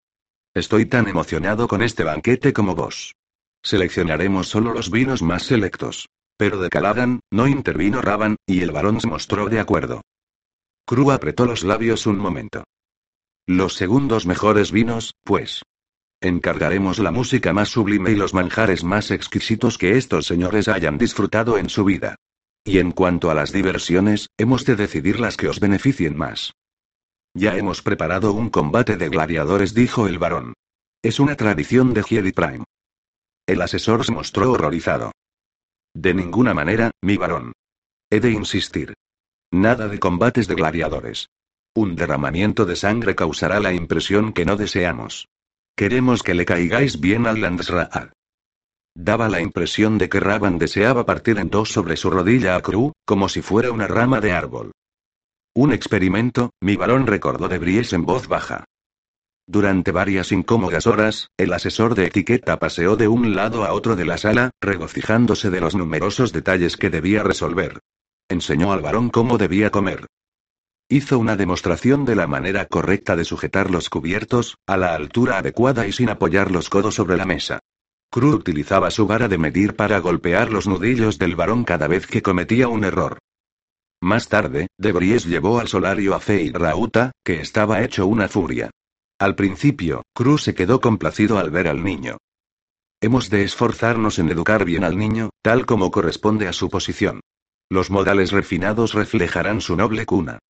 [0.54, 3.14] Estoy tan emocionado con este banquete como vos.
[3.62, 6.08] Seleccionaremos solo los vinos más selectos.
[6.36, 10.02] Pero de Caladan, no intervino Raban, y el varón se mostró de acuerdo.
[10.86, 12.64] Cru apretó los labios un momento.
[13.46, 15.62] Los segundos mejores vinos, pues.
[16.20, 21.56] Encargaremos la música más sublime y los manjares más exquisitos que estos señores hayan disfrutado
[21.56, 22.16] en su vida.
[22.64, 26.52] Y en cuanto a las diversiones, hemos de decidir las que os beneficien más.
[27.34, 30.54] Ya hemos preparado un combate de gladiadores, dijo el varón.
[31.02, 32.64] Es una tradición de Jedi Prime.
[33.46, 35.12] El asesor se mostró horrorizado.
[35.94, 37.52] De ninguna manera, mi varón.
[38.10, 38.94] He de insistir.
[39.50, 41.28] Nada de combates de gladiadores.
[41.74, 45.28] Un derramamiento de sangre causará la impresión que no deseamos.
[45.74, 48.10] Queremos que le caigáis bien al Landsraad.
[48.94, 52.92] Daba la impresión de que Raban deseaba partir en dos sobre su rodilla a Cru,
[53.06, 54.72] como si fuera una rama de árbol.
[55.54, 58.64] Un experimento, mi varón recordó de Bries en voz baja.
[59.46, 64.06] Durante varias incómodas horas, el asesor de etiqueta paseó de un lado a otro de
[64.06, 67.80] la sala, regocijándose de los numerosos detalles que debía resolver.
[68.30, 70.06] Enseñó al varón cómo debía comer.
[70.88, 75.86] Hizo una demostración de la manera correcta de sujetar los cubiertos, a la altura adecuada
[75.86, 77.58] y sin apoyar los codos sobre la mesa.
[78.10, 82.22] Crew utilizaba su vara de medir para golpear los nudillos del varón cada vez que
[82.22, 83.18] cometía un error.
[84.02, 88.68] Más tarde, Debries llevó al solario a Fei Rauta, que estaba hecho una furia.
[89.20, 92.16] Al principio, Cruz se quedó complacido al ver al niño.
[93.00, 97.20] Hemos de esforzarnos en educar bien al niño, tal como corresponde a su posición.
[97.70, 100.40] Los modales refinados reflejarán su noble cuna.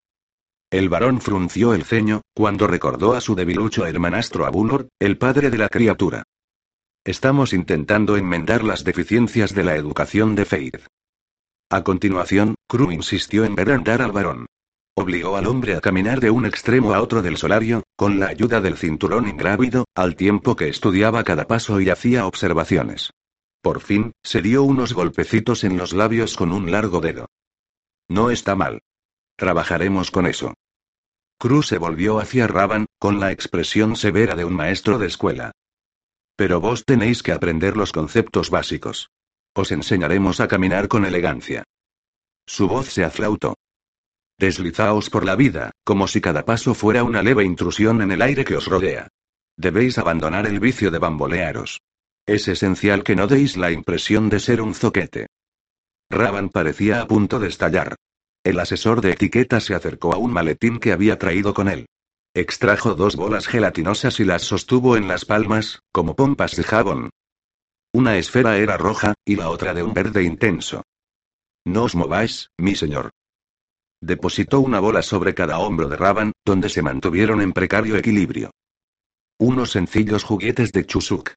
[0.70, 5.58] El varón frunció el ceño, cuando recordó a su debilucho hermanastro Abulor, el padre de
[5.58, 6.22] la criatura.
[7.04, 10.86] Estamos intentando enmendar las deficiencias de la educación de Faith.
[11.72, 14.44] A continuación, Crew insistió en ver andar al varón.
[14.94, 18.60] Obligó al hombre a caminar de un extremo a otro del solario, con la ayuda
[18.60, 23.14] del cinturón ingrávido, al tiempo que estudiaba cada paso y hacía observaciones.
[23.62, 27.24] Por fin, se dio unos golpecitos en los labios con un largo dedo.
[28.06, 28.82] No está mal.
[29.36, 30.52] Trabajaremos con eso.
[31.38, 35.52] Cruz se volvió hacia Raban, con la expresión severa de un maestro de escuela.
[36.36, 39.08] Pero vos tenéis que aprender los conceptos básicos.
[39.54, 41.64] Os enseñaremos a caminar con elegancia.
[42.46, 43.54] Su voz se aflautó.
[44.38, 48.44] Deslizaos por la vida, como si cada paso fuera una leve intrusión en el aire
[48.44, 49.08] que os rodea.
[49.56, 51.80] Debéis abandonar el vicio de bambolearos.
[52.26, 55.26] Es esencial que no deis la impresión de ser un zoquete.
[56.10, 57.96] Raban parecía a punto de estallar.
[58.44, 61.86] El asesor de etiqueta se acercó a un maletín que había traído con él.
[62.34, 67.10] Extrajo dos bolas gelatinosas y las sostuvo en las palmas, como pompas de jabón.
[67.94, 70.82] Una esfera era roja, y la otra de un verde intenso.
[71.66, 73.10] No os mováis, mi señor.
[74.00, 78.50] Depositó una bola sobre cada hombro de Raban, donde se mantuvieron en precario equilibrio.
[79.38, 81.34] Unos sencillos juguetes de Chusuk.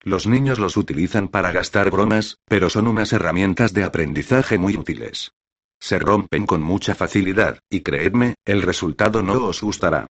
[0.00, 5.32] Los niños los utilizan para gastar bromas, pero son unas herramientas de aprendizaje muy útiles.
[5.78, 10.06] Se rompen con mucha facilidad, y creedme, el resultado no os gustará.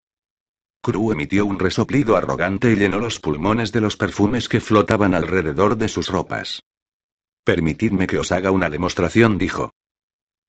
[0.82, 5.76] Cru emitió un resoplido arrogante y llenó los pulmones de los perfumes que flotaban alrededor
[5.76, 6.62] de sus ropas.
[7.44, 9.72] Permitidme que os haga una demostración, dijo.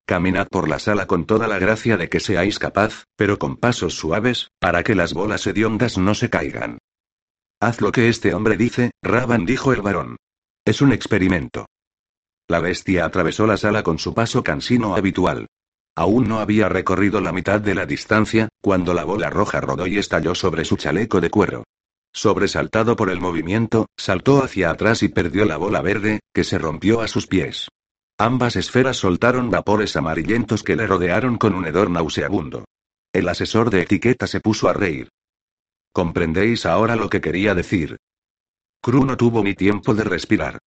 [0.06, 3.94] Caminad por la sala con toda la gracia de que seáis capaz, pero con pasos
[3.94, 6.80] suaves, para que las bolas hediondas no se caigan.
[7.62, 10.16] Haz lo que este hombre dice, Raban dijo el varón.
[10.66, 11.68] Es un experimento.
[12.48, 15.48] La bestia atravesó la sala con su paso cansino habitual.
[16.00, 19.98] Aún no había recorrido la mitad de la distancia, cuando la bola roja rodó y
[19.98, 21.66] estalló sobre su chaleco de cuero.
[22.14, 27.02] Sobresaltado por el movimiento, saltó hacia atrás y perdió la bola verde, que se rompió
[27.02, 27.68] a sus pies.
[28.18, 32.64] Ambas esferas soltaron vapores amarillentos que le rodearon con un hedor nauseabundo.
[33.12, 35.10] El asesor de etiqueta se puso a reír.
[35.92, 37.98] ¿Comprendéis ahora lo que quería decir?
[38.82, 40.60] Cru no tuvo ni tiempo de respirar.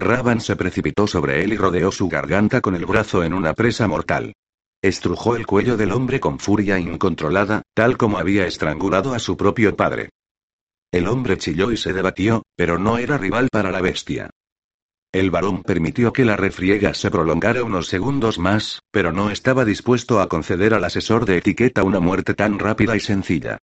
[0.00, 3.86] Raban se precipitó sobre él y rodeó su garganta con el brazo en una presa
[3.86, 4.32] mortal.
[4.82, 9.76] Estrujó el cuello del hombre con furia incontrolada, tal como había estrangulado a su propio
[9.76, 10.08] padre.
[10.90, 14.30] El hombre chilló y se debatió, pero no era rival para la bestia.
[15.12, 20.20] El varón permitió que la refriega se prolongara unos segundos más, pero no estaba dispuesto
[20.20, 23.58] a conceder al asesor de etiqueta una muerte tan rápida y sencilla.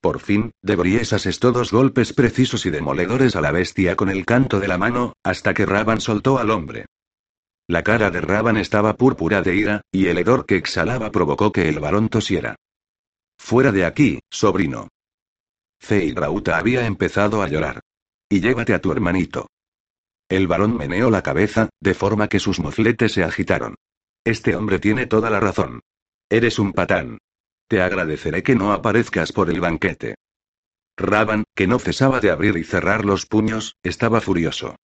[0.00, 4.58] Por fin, Debries asestó dos golpes precisos y demoledores a la bestia con el canto
[4.58, 6.86] de la mano, hasta que Raban soltó al hombre.
[7.72, 11.70] La cara de Raban estaba púrpura de ira, y el hedor que exhalaba provocó que
[11.70, 12.56] el varón tosiera.
[13.38, 14.88] Fuera de aquí, sobrino.
[15.80, 17.80] Fei Rauta había empezado a llorar.
[18.28, 19.46] Y llévate a tu hermanito.
[20.28, 23.76] El varón meneó la cabeza, de forma que sus mofletes se agitaron.
[24.22, 25.80] Este hombre tiene toda la razón.
[26.28, 27.20] Eres un patán.
[27.68, 30.16] Te agradeceré que no aparezcas por el banquete.
[30.98, 34.76] Raban, que no cesaba de abrir y cerrar los puños, estaba furioso.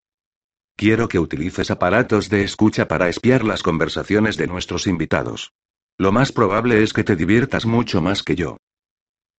[0.78, 5.52] Quiero que utilices aparatos de escucha para espiar las conversaciones de nuestros invitados.
[5.98, 8.58] Lo más probable es que te diviertas mucho más que yo.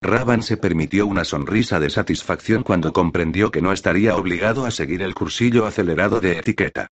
[0.01, 5.01] Raban se permitió una sonrisa de satisfacción cuando comprendió que no estaría obligado a seguir
[5.01, 6.87] el cursillo acelerado de etiqueta.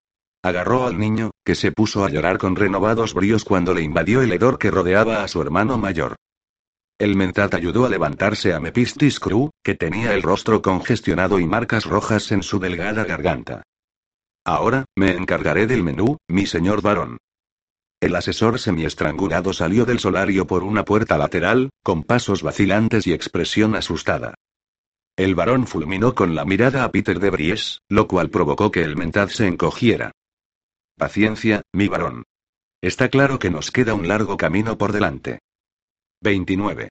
[0.45, 4.31] Agarró al niño, que se puso a llorar con renovados bríos cuando le invadió el
[4.31, 6.15] hedor que rodeaba a su hermano mayor.
[7.01, 11.85] El mentat ayudó a levantarse a Mepistis Crew, que tenía el rostro congestionado y marcas
[11.85, 13.65] rojas en su delgada garganta.
[14.47, 17.19] Ahora, me encargaré del menú, mi señor varón.
[18.01, 23.75] El asesor semiestrangulado salió del solario por una puerta lateral, con pasos vacilantes y expresión
[23.75, 24.35] asustada.
[25.17, 28.97] El varón fulminó con la mirada a Peter de Bries, lo cual provocó que el
[28.97, 30.13] mentad se encogiera.
[30.97, 32.23] Paciencia, mi varón.
[32.81, 35.41] Está claro que nos queda un largo camino por delante.
[36.23, 36.91] 29.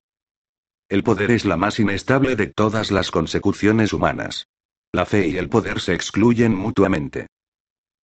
[0.90, 4.50] El poder es la más inestable de todas las consecuciones humanas.
[4.92, 7.28] La fe y el poder se excluyen mutuamente.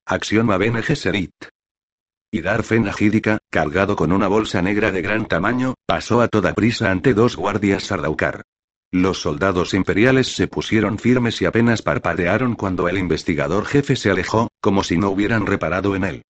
[0.07, 1.33] Axioma Bene Gesserit.
[2.33, 6.91] Y Darfen Agídica, cargado con una bolsa negra de gran tamaño, pasó a toda prisa
[6.91, 8.43] ante dos guardias Sardaukar.
[8.91, 14.49] Los soldados imperiales se pusieron firmes y apenas parpadearon cuando el investigador jefe se alejó,
[14.61, 16.23] como si no hubieran reparado en él.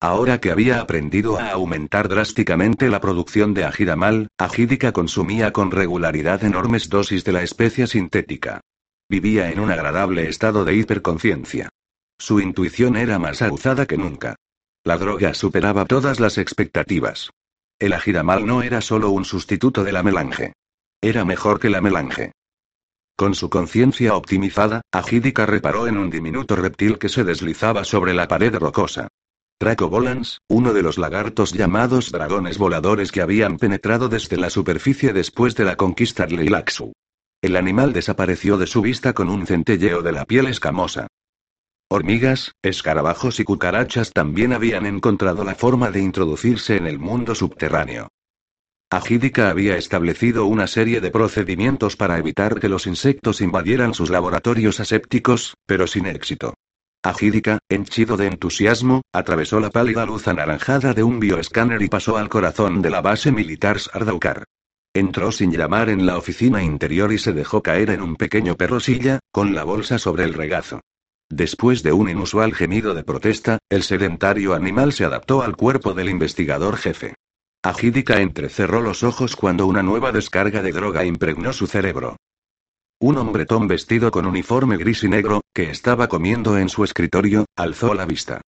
[0.00, 6.42] Ahora que había aprendido a aumentar drásticamente la producción de ajidamal, Ajídica consumía con regularidad
[6.42, 8.60] enormes dosis de la especia sintética.
[9.08, 11.70] Vivía en un agradable estado de hiperconciencia.
[12.18, 14.36] Su intuición era más aguzada que nunca.
[14.84, 17.30] La droga superaba todas las expectativas.
[17.78, 20.52] El ajidamal no era solo un sustituto de la melange.
[21.00, 22.32] Era mejor que la melange.
[23.16, 28.28] Con su conciencia optimizada, Ajídica reparó en un diminuto reptil que se deslizaba sobre la
[28.28, 29.08] pared rocosa.
[29.60, 35.12] Draco Volans, uno de los lagartos llamados dragones voladores que habían penetrado desde la superficie
[35.12, 36.92] después de la conquista de Leilaxu.
[37.42, 41.08] El animal desapareció de su vista con un centelleo de la piel escamosa.
[41.90, 48.08] Hormigas, escarabajos y cucarachas también habían encontrado la forma de introducirse en el mundo subterráneo.
[48.90, 54.80] Ajídica había establecido una serie de procedimientos para evitar que los insectos invadieran sus laboratorios
[54.80, 56.52] asépticos, pero sin éxito.
[57.02, 62.28] Ajídica, henchido de entusiasmo, atravesó la pálida luz anaranjada de un bioescáner y pasó al
[62.28, 64.44] corazón de la base militar Sardaukar.
[64.92, 68.78] Entró sin llamar en la oficina interior y se dejó caer en un pequeño perro
[68.78, 70.80] silla, con la bolsa sobre el regazo.
[71.30, 76.08] Después de un inusual gemido de protesta, el sedentario animal se adaptó al cuerpo del
[76.08, 77.14] investigador jefe.
[77.62, 82.16] Ajídica entrecerró los ojos cuando una nueva descarga de droga impregnó su cerebro.
[83.00, 87.94] Un hombretón vestido con uniforme gris y negro, que estaba comiendo en su escritorio, alzó
[87.94, 88.40] la vista.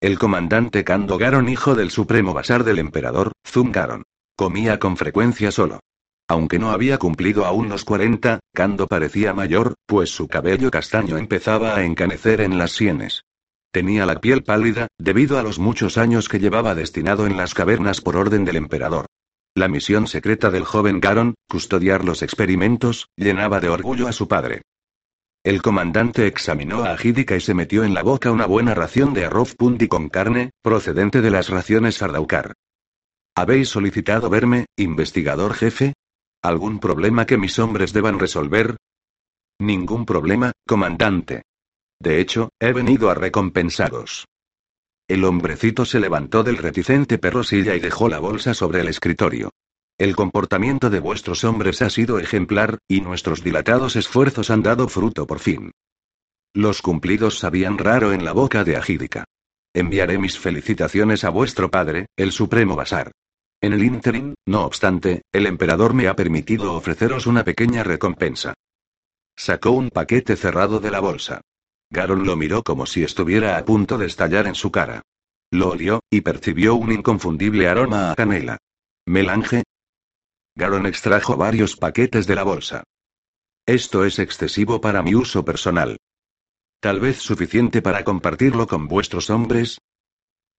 [0.00, 4.04] El comandante Kando Garon, hijo del supremo basar del emperador, Zum Garon.
[4.36, 5.80] Comía con frecuencia solo.
[6.28, 11.74] Aunque no había cumplido aún los 40, Kando parecía mayor, pues su cabello castaño empezaba
[11.74, 13.24] a encanecer en las sienes.
[13.72, 18.02] Tenía la piel pálida, debido a los muchos años que llevaba destinado en las cavernas
[18.02, 19.06] por orden del emperador.
[19.54, 24.62] La misión secreta del joven Garon, custodiar los experimentos, llenaba de orgullo a su padre.
[25.44, 29.24] El comandante examinó a Ajídica y se metió en la boca una buena ración de
[29.24, 32.52] arroz pundi con carne, procedente de las raciones Sardaukar.
[33.34, 35.94] ¿Habéis solicitado verme, investigador jefe?
[36.42, 38.76] ¿Algún problema que mis hombres deban resolver?
[39.58, 41.42] Ningún problema, comandante.
[42.00, 44.26] De hecho, he venido a recompensaros.
[45.08, 49.50] El hombrecito se levantó del reticente perro silla y dejó la bolsa sobre el escritorio.
[49.98, 55.26] El comportamiento de vuestros hombres ha sido ejemplar, y nuestros dilatados esfuerzos han dado fruto
[55.26, 55.72] por fin.
[56.54, 59.24] Los cumplidos sabían raro en la boca de Agídica.
[59.74, 63.10] Enviaré mis felicitaciones a vuestro padre, el Supremo Basar.
[63.60, 68.54] En el ínterin, no obstante, el emperador me ha permitido ofreceros una pequeña recompensa.
[69.36, 71.40] Sacó un paquete cerrado de la bolsa.
[71.90, 75.02] Garon lo miró como si estuviera a punto de estallar en su cara.
[75.50, 78.58] Lo olió, y percibió un inconfundible aroma a canela.
[79.06, 79.62] ¿Melange?
[80.54, 82.84] Garon extrajo varios paquetes de la bolsa.
[83.66, 85.98] Esto es excesivo para mi uso personal.
[86.80, 89.78] Tal vez suficiente para compartirlo con vuestros hombres.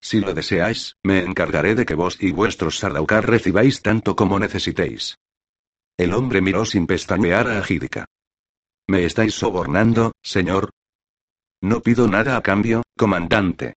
[0.01, 5.18] Si lo deseáis, me encargaré de que vos y vuestros Sardaukar recibáis tanto como necesitéis.
[5.96, 8.07] El hombre miró sin pestañear a Agídica.
[8.86, 10.70] ¿Me estáis sobornando, señor?
[11.61, 13.74] No pido nada a cambio, comandante.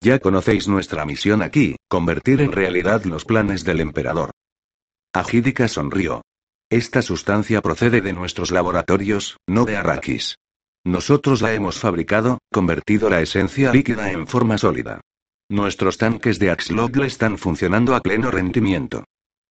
[0.00, 4.30] Ya conocéis nuestra misión aquí, convertir en realidad los planes del emperador.
[5.12, 6.22] Agídica sonrió.
[6.70, 10.36] Esta sustancia procede de nuestros laboratorios, no de Arrakis.
[10.84, 15.00] Nosotros la hemos fabricado, convertido la esencia líquida en forma sólida.
[15.50, 19.04] Nuestros tanques de Axlogl están funcionando a pleno rendimiento.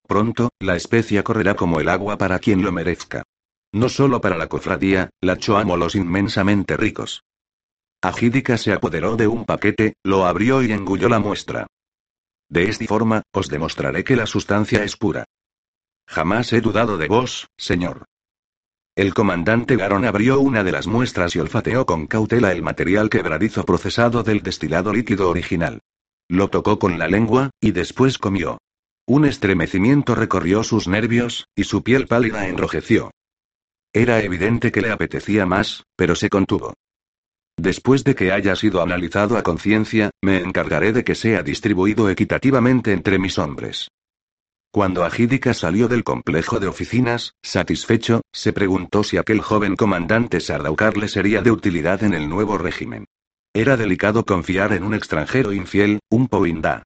[0.07, 3.23] Pronto, la especia correrá como el agua para quien lo merezca.
[3.73, 7.23] No solo para la cofradía, la Choamo los inmensamente ricos.
[8.01, 11.65] Agídica se apoderó de un paquete, lo abrió y engulló la muestra.
[12.47, 15.25] De esta forma, os demostraré que la sustancia es pura.
[16.07, 18.05] Jamás he dudado de vos, señor.
[18.97, 23.63] El comandante Garon abrió una de las muestras y olfateó con cautela el material quebradizo
[23.63, 25.81] procesado del destilado líquido original.
[26.27, 28.57] Lo tocó con la lengua, y después comió.
[29.05, 33.11] Un estremecimiento recorrió sus nervios, y su piel pálida enrojeció.
[33.93, 36.73] Era evidente que le apetecía más, pero se contuvo.
[37.55, 42.93] Después de que haya sido analizado a conciencia, me encargaré de que sea distribuido equitativamente
[42.93, 43.89] entre mis hombres.
[44.71, 50.97] Cuando Agídica salió del complejo de oficinas, satisfecho, se preguntó si aquel joven comandante Sardaukar
[50.97, 53.05] le sería de utilidad en el nuevo régimen.
[53.53, 56.83] Era delicado confiar en un extranjero infiel, un Poindá.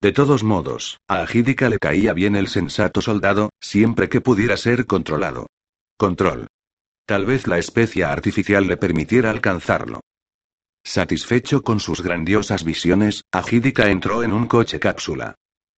[0.00, 4.86] De todos modos, a Agídica le caía bien el sensato soldado, siempre que pudiera ser
[4.86, 5.48] controlado.
[5.98, 6.46] Control.
[7.06, 10.00] Tal vez la especia artificial le permitiera alcanzarlo.
[10.84, 15.34] Satisfecho con sus grandiosas visiones, Agídica entró en un coche cápsula.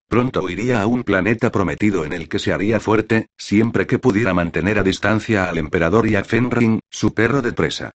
[0.08, 4.32] Pronto iría a un planeta prometido en el que se haría fuerte, siempre que pudiera
[4.32, 7.90] mantener a distancia al emperador y a Fenring, su perro de presa.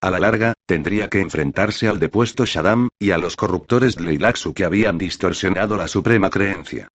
[0.00, 4.54] A la larga, tendría que enfrentarse al depuesto Shaddam, y a los corruptores de Leilaxu
[4.54, 6.88] que habían distorsionado la suprema creencia.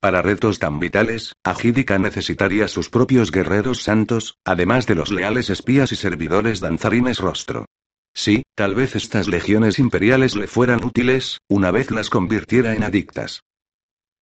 [0.00, 5.90] Para retos tan vitales, Agídica necesitaría sus propios guerreros santos, además de los leales espías
[5.90, 7.64] y servidores danzarines rostro.
[8.14, 13.42] Sí, tal vez estas legiones imperiales le fueran útiles, una vez las convirtiera en adictas.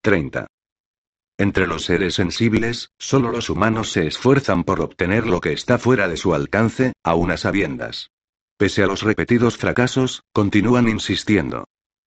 [0.06, 0.46] 30.
[1.36, 6.06] Entre los seres sensibles, solo los humanos se esfuerzan por obtener lo que está fuera
[6.06, 8.12] de su alcance, a unas sabiendas.
[8.56, 11.64] Pese a los repetidos fracasos, continúan insistiendo.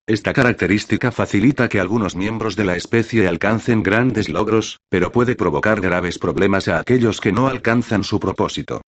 [0.08, 5.82] Esta característica facilita que algunos miembros de la especie alcancen grandes logros, pero puede provocar
[5.82, 8.80] graves problemas a aquellos que no alcanzan su propósito.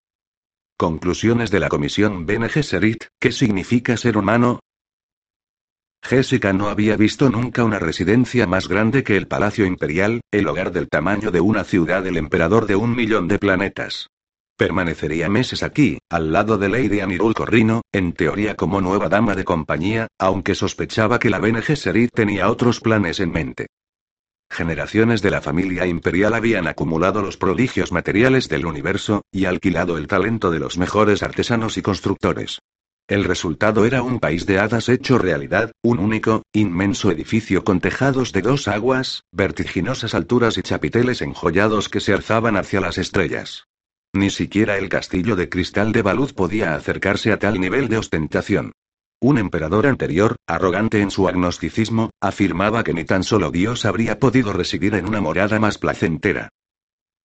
[0.78, 4.62] Conclusiones de la Comisión Bene Gesserit, ¿qué significa ser humano?
[6.04, 10.72] Jessica no había visto nunca una residencia más grande que el Palacio Imperial, el hogar
[10.72, 14.10] del tamaño de una ciudad del emperador de un millón de planetas.
[14.58, 19.44] Permanecería meses aquí, al lado de Lady Anirul Corrino, en teoría como nueva dama de
[19.44, 23.68] compañía, aunque sospechaba que la Bene Gesserit tenía otros planes en mente.
[24.52, 30.08] Generaciones de la familia imperial habían acumulado los prodigios materiales del universo, y alquilado el
[30.08, 32.60] talento de los mejores artesanos y constructores.
[33.08, 38.32] El resultado era un país de hadas hecho realidad, un único, inmenso edificio con tejados
[38.32, 43.66] de dos aguas, vertiginosas alturas y chapiteles enjollados que se alzaban hacia las estrellas.
[44.14, 48.72] Ni siquiera el castillo de cristal de Baluz podía acercarse a tal nivel de ostentación.
[49.22, 54.52] Un emperador anterior, arrogante en su agnosticismo, afirmaba que ni tan solo Dios habría podido
[54.52, 56.50] residir en una morada más placentera.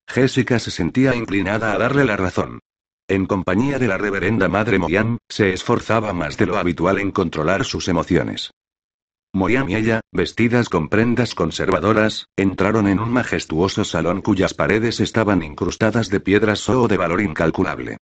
[0.07, 2.61] Jessica se sentía inclinada a darle la razón.
[3.09, 7.64] En compañía de la reverenda Madre Moyan, se esforzaba más de lo habitual en controlar
[7.64, 8.50] sus emociones.
[9.32, 15.44] Moyan y ella, vestidas con prendas conservadoras, entraron en un majestuoso salón cuyas paredes estaban
[15.44, 17.98] incrustadas de piedras o de valor incalculable.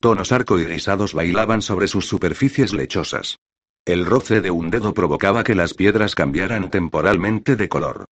[0.00, 3.38] Tonos arcoirisados bailaban sobre sus superficies lechosas.
[3.84, 8.06] El roce de un dedo provocaba que las piedras cambiaran temporalmente de color.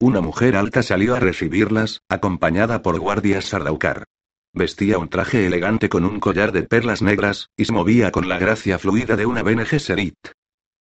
[0.00, 4.04] Una mujer alta salió a recibirlas, acompañada por guardias sardaukar.
[4.52, 8.38] Vestía un traje elegante con un collar de perlas negras, y se movía con la
[8.38, 10.16] gracia fluida de una Bene Gesserit.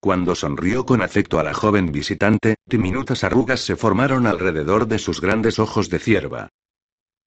[0.02, 5.22] Cuando sonrió con afecto a la joven visitante, diminutas arrugas se formaron alrededor de sus
[5.22, 6.50] grandes ojos de cierva.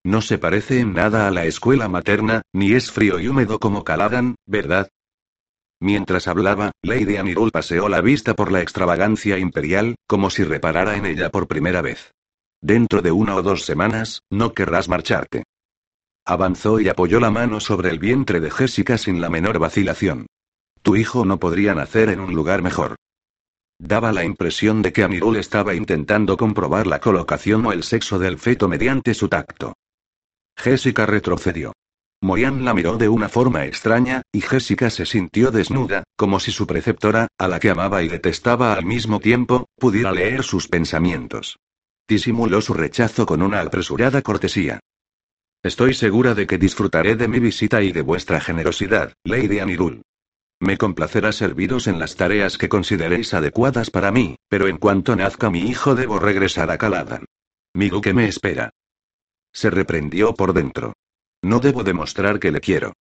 [0.04, 3.84] No se parece en nada a la escuela materna, ni es frío y húmedo como
[3.84, 4.88] Caladan, ¿verdad?
[5.80, 11.06] Mientras hablaba, Lady Anirul paseó la vista por la extravagancia imperial, como si reparara en
[11.06, 12.10] ella por primera vez.
[12.60, 15.44] Dentro de una o dos semanas, no querrás marcharte.
[16.24, 20.26] Avanzó y apoyó la mano sobre el vientre de Jessica sin la menor vacilación.
[20.82, 22.96] Tu hijo no podría nacer en un lugar mejor.
[23.78, 28.38] Daba la impresión de que Amirul estaba intentando comprobar la colocación o el sexo del
[28.38, 29.74] feto mediante su tacto.
[30.56, 31.72] Jessica retrocedió.
[32.20, 36.68] Morian la miró de una forma extraña, y Jessica se sintió desnuda, como si su
[36.68, 41.58] preceptora, a la que amaba y detestaba al mismo tiempo, pudiera leer sus pensamientos.
[42.06, 44.78] Disimuló su rechazo con una apresurada cortesía.
[45.62, 50.02] Estoy segura de que disfrutaré de mi visita y de vuestra generosidad, Lady Anirul.
[50.60, 55.50] Me complacerá serviros en las tareas que consideréis adecuadas para mí, pero en cuanto nazca
[55.50, 57.26] mi hijo debo regresar a Caladan.
[57.74, 58.70] Mi duque me espera.
[59.52, 60.94] Se reprendió por dentro.
[61.42, 62.94] No debo demostrar que le quiero.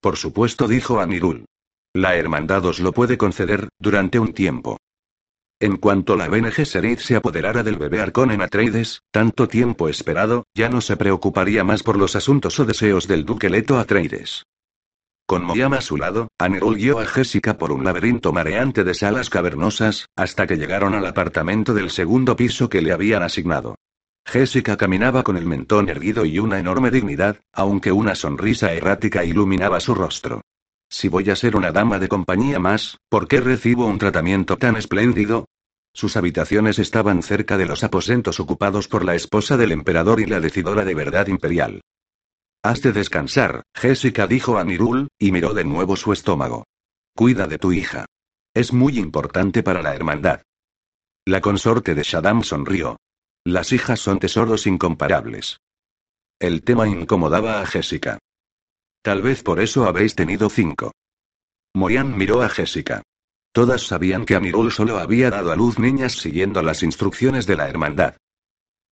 [0.00, 1.44] Por supuesto, dijo Anirul.
[1.94, 4.78] La hermandad os lo puede conceder, durante un tiempo.
[5.58, 10.68] En cuanto la Bene Gesserit se apoderara del bebé en Atreides, tanto tiempo esperado, ya
[10.68, 14.44] no se preocuparía más por los asuntos o deseos del duque Leto Atreides.
[15.26, 19.30] Con Moyam a su lado, Anerul guió a Jessica por un laberinto mareante de salas
[19.30, 23.76] cavernosas, hasta que llegaron al apartamento del segundo piso que le habían asignado.
[24.26, 29.80] Jessica caminaba con el mentón erguido y una enorme dignidad, aunque una sonrisa errática iluminaba
[29.80, 30.42] su rostro.
[30.88, 34.76] Si voy a ser una dama de compañía más, ¿por qué recibo un tratamiento tan
[34.76, 35.46] espléndido?
[35.92, 40.40] Sus habitaciones estaban cerca de los aposentos ocupados por la esposa del emperador y la
[40.40, 41.80] decidora de verdad imperial.
[42.62, 46.64] Has de descansar, Jessica dijo a Mirul, y miró de nuevo su estómago.
[47.14, 48.04] Cuida de tu hija.
[48.54, 50.42] Es muy importante para la hermandad.
[51.24, 52.98] La consorte de Shaddam sonrió.
[53.44, 55.58] Las hijas son tesoros incomparables.
[56.38, 58.18] El tema incomodaba a Jessica.
[59.06, 60.90] Tal vez por eso habéis tenido cinco.
[61.76, 63.02] Morian miró a Jessica.
[63.52, 67.68] Todas sabían que Amirul solo había dado a luz niñas siguiendo las instrucciones de la
[67.68, 68.16] hermandad.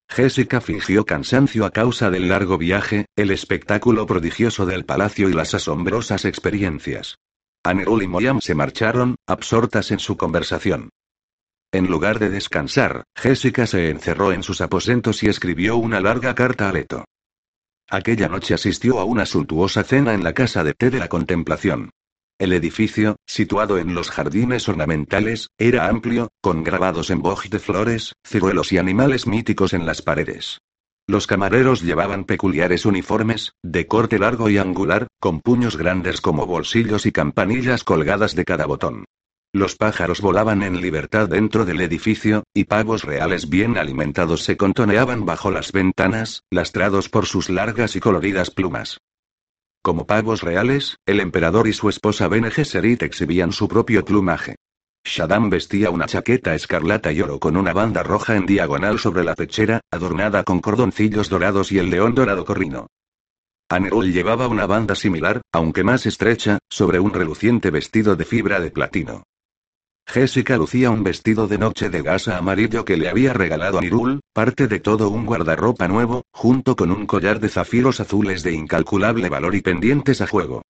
[0.08, 5.52] Jessica fingió cansancio a causa del largo viaje, el espectáculo prodigioso del palacio y las
[5.52, 7.16] asombrosas experiencias.
[7.64, 10.90] Anirul y Moyam se marcharon, absortas en su conversación.
[11.72, 16.68] En lugar de descansar, Jessica se encerró en sus aposentos y escribió una larga carta
[16.68, 17.04] a Leto.
[17.90, 21.90] Aquella noche asistió a una suntuosa cena en la casa de té de la contemplación.
[22.38, 28.12] El edificio, situado en los jardines ornamentales, era amplio, con grabados en boj de flores,
[28.26, 30.58] ciruelos y animales míticos en las paredes.
[31.06, 37.06] Los camareros llevaban peculiares uniformes, de corte largo y angular, con puños grandes como bolsillos
[37.06, 39.04] y campanillas colgadas de cada botón.
[39.54, 45.26] Los pájaros volaban en libertad dentro del edificio, y pavos reales bien alimentados se contoneaban
[45.26, 48.98] bajo las ventanas, lastrados por sus largas y coloridas plumas.
[49.80, 54.56] Como pavos reales, el emperador y su esposa Bene exhibían su propio plumaje.
[55.04, 59.36] Shaddam vestía una chaqueta escarlata y oro con una banda roja en diagonal sobre la
[59.36, 62.88] pechera, adornada con cordoncillos dorados y el león dorado corrino.
[63.68, 68.72] Anerul llevaba una banda similar, aunque más estrecha, sobre un reluciente vestido de fibra de
[68.72, 69.22] platino.
[70.06, 74.68] Jessica lucía un vestido de noche de gasa amarillo que le había regalado Anirul, parte
[74.68, 79.54] de todo un guardarropa nuevo, junto con un collar de zafiros azules de incalculable valor
[79.54, 80.62] y pendientes a juego.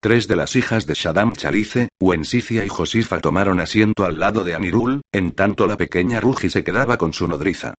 [0.00, 4.54] Tres de las hijas de Shaddam Chalice, Wensicia y Josifa tomaron asiento al lado de
[4.54, 7.74] Anirul, en tanto la pequeña Ruji se quedaba con su nodriza.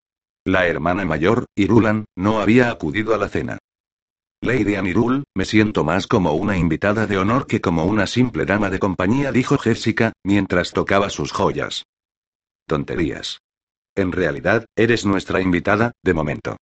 [0.46, 3.60] La hermana mayor, Irulan, no había acudido a la cena.
[4.44, 8.72] Lady Anirul, me siento más como una invitada de honor que como una simple dama
[8.72, 11.86] de compañía, dijo Jessica, mientras tocaba sus joyas.
[12.66, 13.40] Tonterías.
[13.94, 16.58] En realidad, eres nuestra invitada, de momento.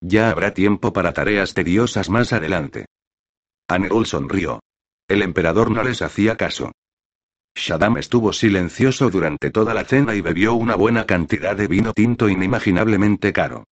[0.00, 2.86] Ya habrá tiempo para tareas tediosas más adelante.
[3.66, 4.60] Anerul sonrió.
[5.08, 6.70] El emperador no les hacía caso.
[7.56, 12.28] Shaddam estuvo silencioso durante toda la cena y bebió una buena cantidad de vino tinto
[12.28, 13.64] inimaginablemente caro.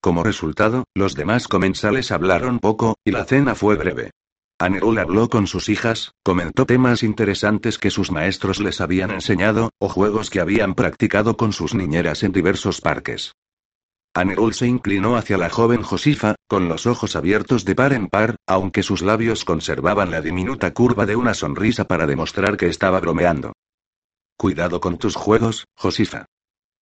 [0.00, 4.10] Como resultado, los demás comensales hablaron poco, y la cena fue breve.
[4.58, 9.88] Anerul habló con sus hijas, comentó temas interesantes que sus maestros les habían enseñado, o
[9.88, 13.32] juegos que habían practicado con sus niñeras en diversos parques.
[14.14, 18.36] Anerul se inclinó hacia la joven Josifa, con los ojos abiertos de par en par,
[18.46, 23.52] aunque sus labios conservaban la diminuta curva de una sonrisa para demostrar que estaba bromeando.
[24.36, 26.26] Cuidado con tus juegos, Josifa.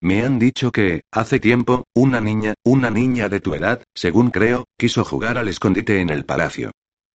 [0.01, 4.65] Me han dicho que, hace tiempo, una niña, una niña de tu edad, según creo,
[4.77, 6.71] quiso jugar al escondite en el palacio.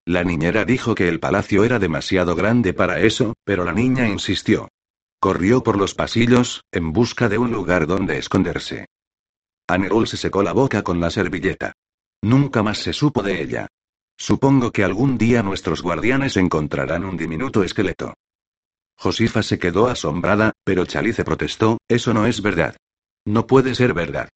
[0.06, 4.68] La niñera dijo que el palacio era demasiado grande para eso, pero la niña insistió.
[5.20, 8.88] Corrió por los pasillos, en busca de un lugar donde esconderse.
[9.68, 11.72] Anerul se secó la boca con la servilleta.
[12.22, 13.68] Nunca más se supo de ella.
[14.18, 18.14] Supongo que algún día nuestros guardianes encontrarán un diminuto esqueleto.
[18.98, 22.78] Josifa se quedó asombrada, pero Chalice protestó, eso no es verdad.
[23.26, 24.30] No puede ser verdad.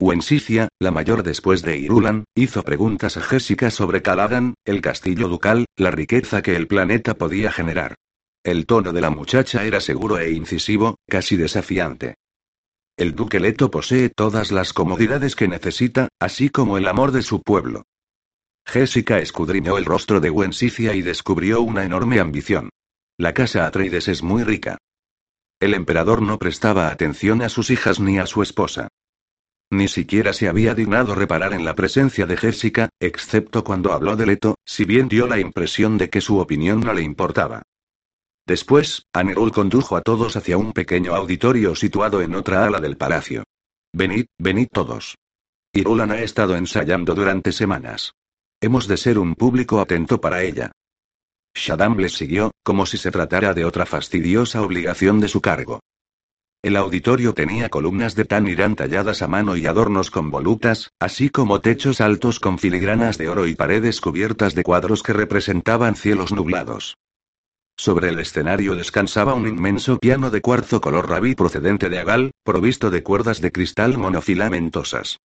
[0.00, 5.66] Wensicia, la mayor después de Irulan, hizo preguntas a Jessica sobre Caladan, el castillo ducal,
[5.76, 7.96] la riqueza que el planeta podía generar.
[8.42, 12.14] El tono de la muchacha era seguro e incisivo, casi desafiante.
[12.96, 17.42] El duque Leto posee todas las comodidades que necesita, así como el amor de su
[17.42, 17.82] pueblo.
[18.66, 22.70] Jessica escudriñó el rostro de Wensicia y descubrió una enorme ambición.
[23.20, 24.78] La casa Atreides es muy rica.
[25.60, 28.88] El emperador no prestaba atención a sus hijas ni a su esposa.
[29.70, 34.24] Ni siquiera se había dignado reparar en la presencia de Jessica, excepto cuando habló de
[34.24, 37.60] Leto, si bien dio la impresión de que su opinión no le importaba.
[38.46, 43.44] Después, Anerul condujo a todos hacia un pequeño auditorio situado en otra ala del palacio.
[43.92, 45.18] Venid, venid todos.
[45.74, 48.14] Irulan ha estado ensayando durante semanas.
[48.62, 50.72] Hemos de ser un público atento para ella.
[51.54, 55.80] Shaddam les siguió, como si se tratara de otra fastidiosa obligación de su cargo.
[56.62, 61.30] El auditorio tenía columnas de tan irán talladas a mano y adornos con volutas, así
[61.30, 66.32] como techos altos con filigranas de oro y paredes cubiertas de cuadros que representaban cielos
[66.32, 66.98] nublados.
[67.78, 72.90] Sobre el escenario descansaba un inmenso piano de cuarzo color rabí procedente de Agal, provisto
[72.90, 75.18] de cuerdas de cristal monofilamentosas.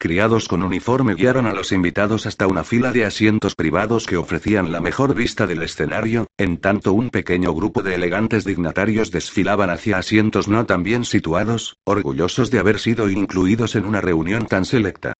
[0.00, 4.70] Criados con uniforme guiaron a los invitados hasta una fila de asientos privados que ofrecían
[4.70, 9.98] la mejor vista del escenario, en tanto un pequeño grupo de elegantes dignatarios desfilaban hacia
[9.98, 15.14] asientos no tan bien situados, orgullosos de haber sido incluidos en una reunión tan selecta.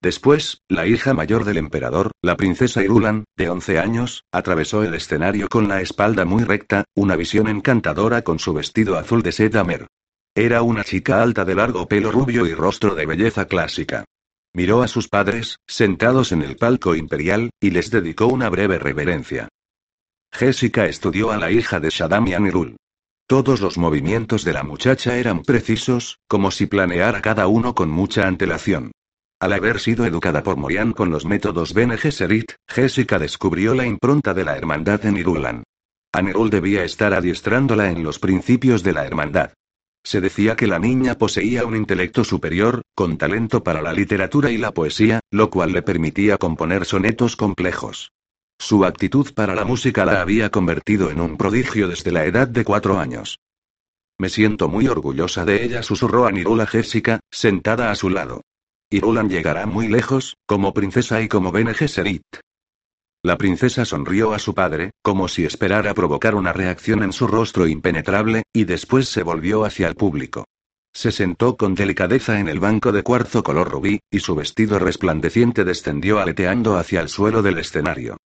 [0.00, 5.48] Después, la hija mayor del emperador, la princesa Irulan, de 11 años, atravesó el escenario
[5.48, 9.86] con la espalda muy recta, una visión encantadora con su vestido azul de seda mer.
[10.34, 14.06] Era una chica alta de largo pelo rubio y rostro de belleza clásica.
[14.54, 19.48] Miró a sus padres, sentados en el palco imperial, y les dedicó una breve reverencia.
[20.32, 22.76] Jessica estudió a la hija de Shaddam y Anirul.
[23.26, 28.26] Todos los movimientos de la muchacha eran precisos, como si planeara cada uno con mucha
[28.26, 28.92] antelación.
[29.38, 34.44] Al haber sido educada por Morian con los métodos Bene Jessica descubrió la impronta de
[34.44, 35.62] la hermandad en Irulan.
[36.12, 39.52] Anerul debía estar adiestrándola en los principios de la hermandad.
[40.04, 44.58] Se decía que la niña poseía un intelecto superior, con talento para la literatura y
[44.58, 48.12] la poesía, lo cual le permitía componer sonetos complejos.
[48.58, 52.64] Su actitud para la música la había convertido en un prodigio desde la edad de
[52.64, 53.38] cuatro años.
[54.18, 58.42] Me siento muy orgullosa de ella, susurró a Nirula Jessica, sentada a su lado.
[58.90, 62.22] Irulan llegará muy lejos, como princesa y como Bene Gesserit.
[63.24, 67.68] La princesa sonrió a su padre, como si esperara provocar una reacción en su rostro
[67.68, 70.44] impenetrable, y después se volvió hacia el público.
[70.92, 75.62] Se sentó con delicadeza en el banco de cuarzo color rubí, y su vestido resplandeciente
[75.62, 78.16] descendió aleteando hacia el suelo del escenario.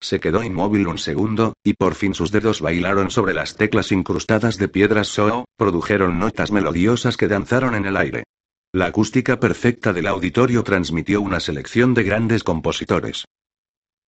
[0.00, 4.56] Se quedó inmóvil un segundo, y por fin sus dedos bailaron sobre las teclas incrustadas
[4.56, 8.24] de piedras Soo, produjeron notas melodiosas que danzaron en el aire.
[8.72, 13.26] La acústica perfecta del auditorio transmitió una selección de grandes compositores.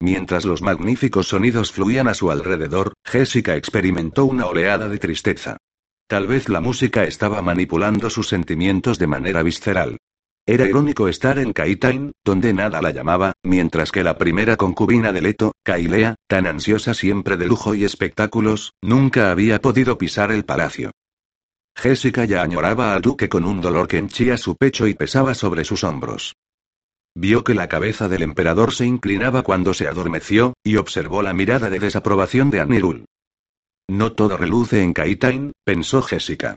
[0.00, 5.56] Mientras los magníficos sonidos fluían a su alrededor, Jessica experimentó una oleada de tristeza.
[6.06, 9.98] Tal vez la música estaba manipulando sus sentimientos de manera visceral.
[10.46, 15.20] Era irónico estar en Kaitain, donde nada la llamaba, mientras que la primera concubina de
[15.20, 20.92] Leto, Kailea, tan ansiosa siempre de lujo y espectáculos, nunca había podido pisar el palacio.
[21.76, 25.64] Jessica ya añoraba al duque con un dolor que henchía su pecho y pesaba sobre
[25.64, 26.34] sus hombros.
[27.20, 31.68] Vio que la cabeza del emperador se inclinaba cuando se adormeció, y observó la mirada
[31.68, 33.06] de desaprobación de Anirul.
[33.90, 36.54] No todo reluce en Kaitain, pensó Jessica.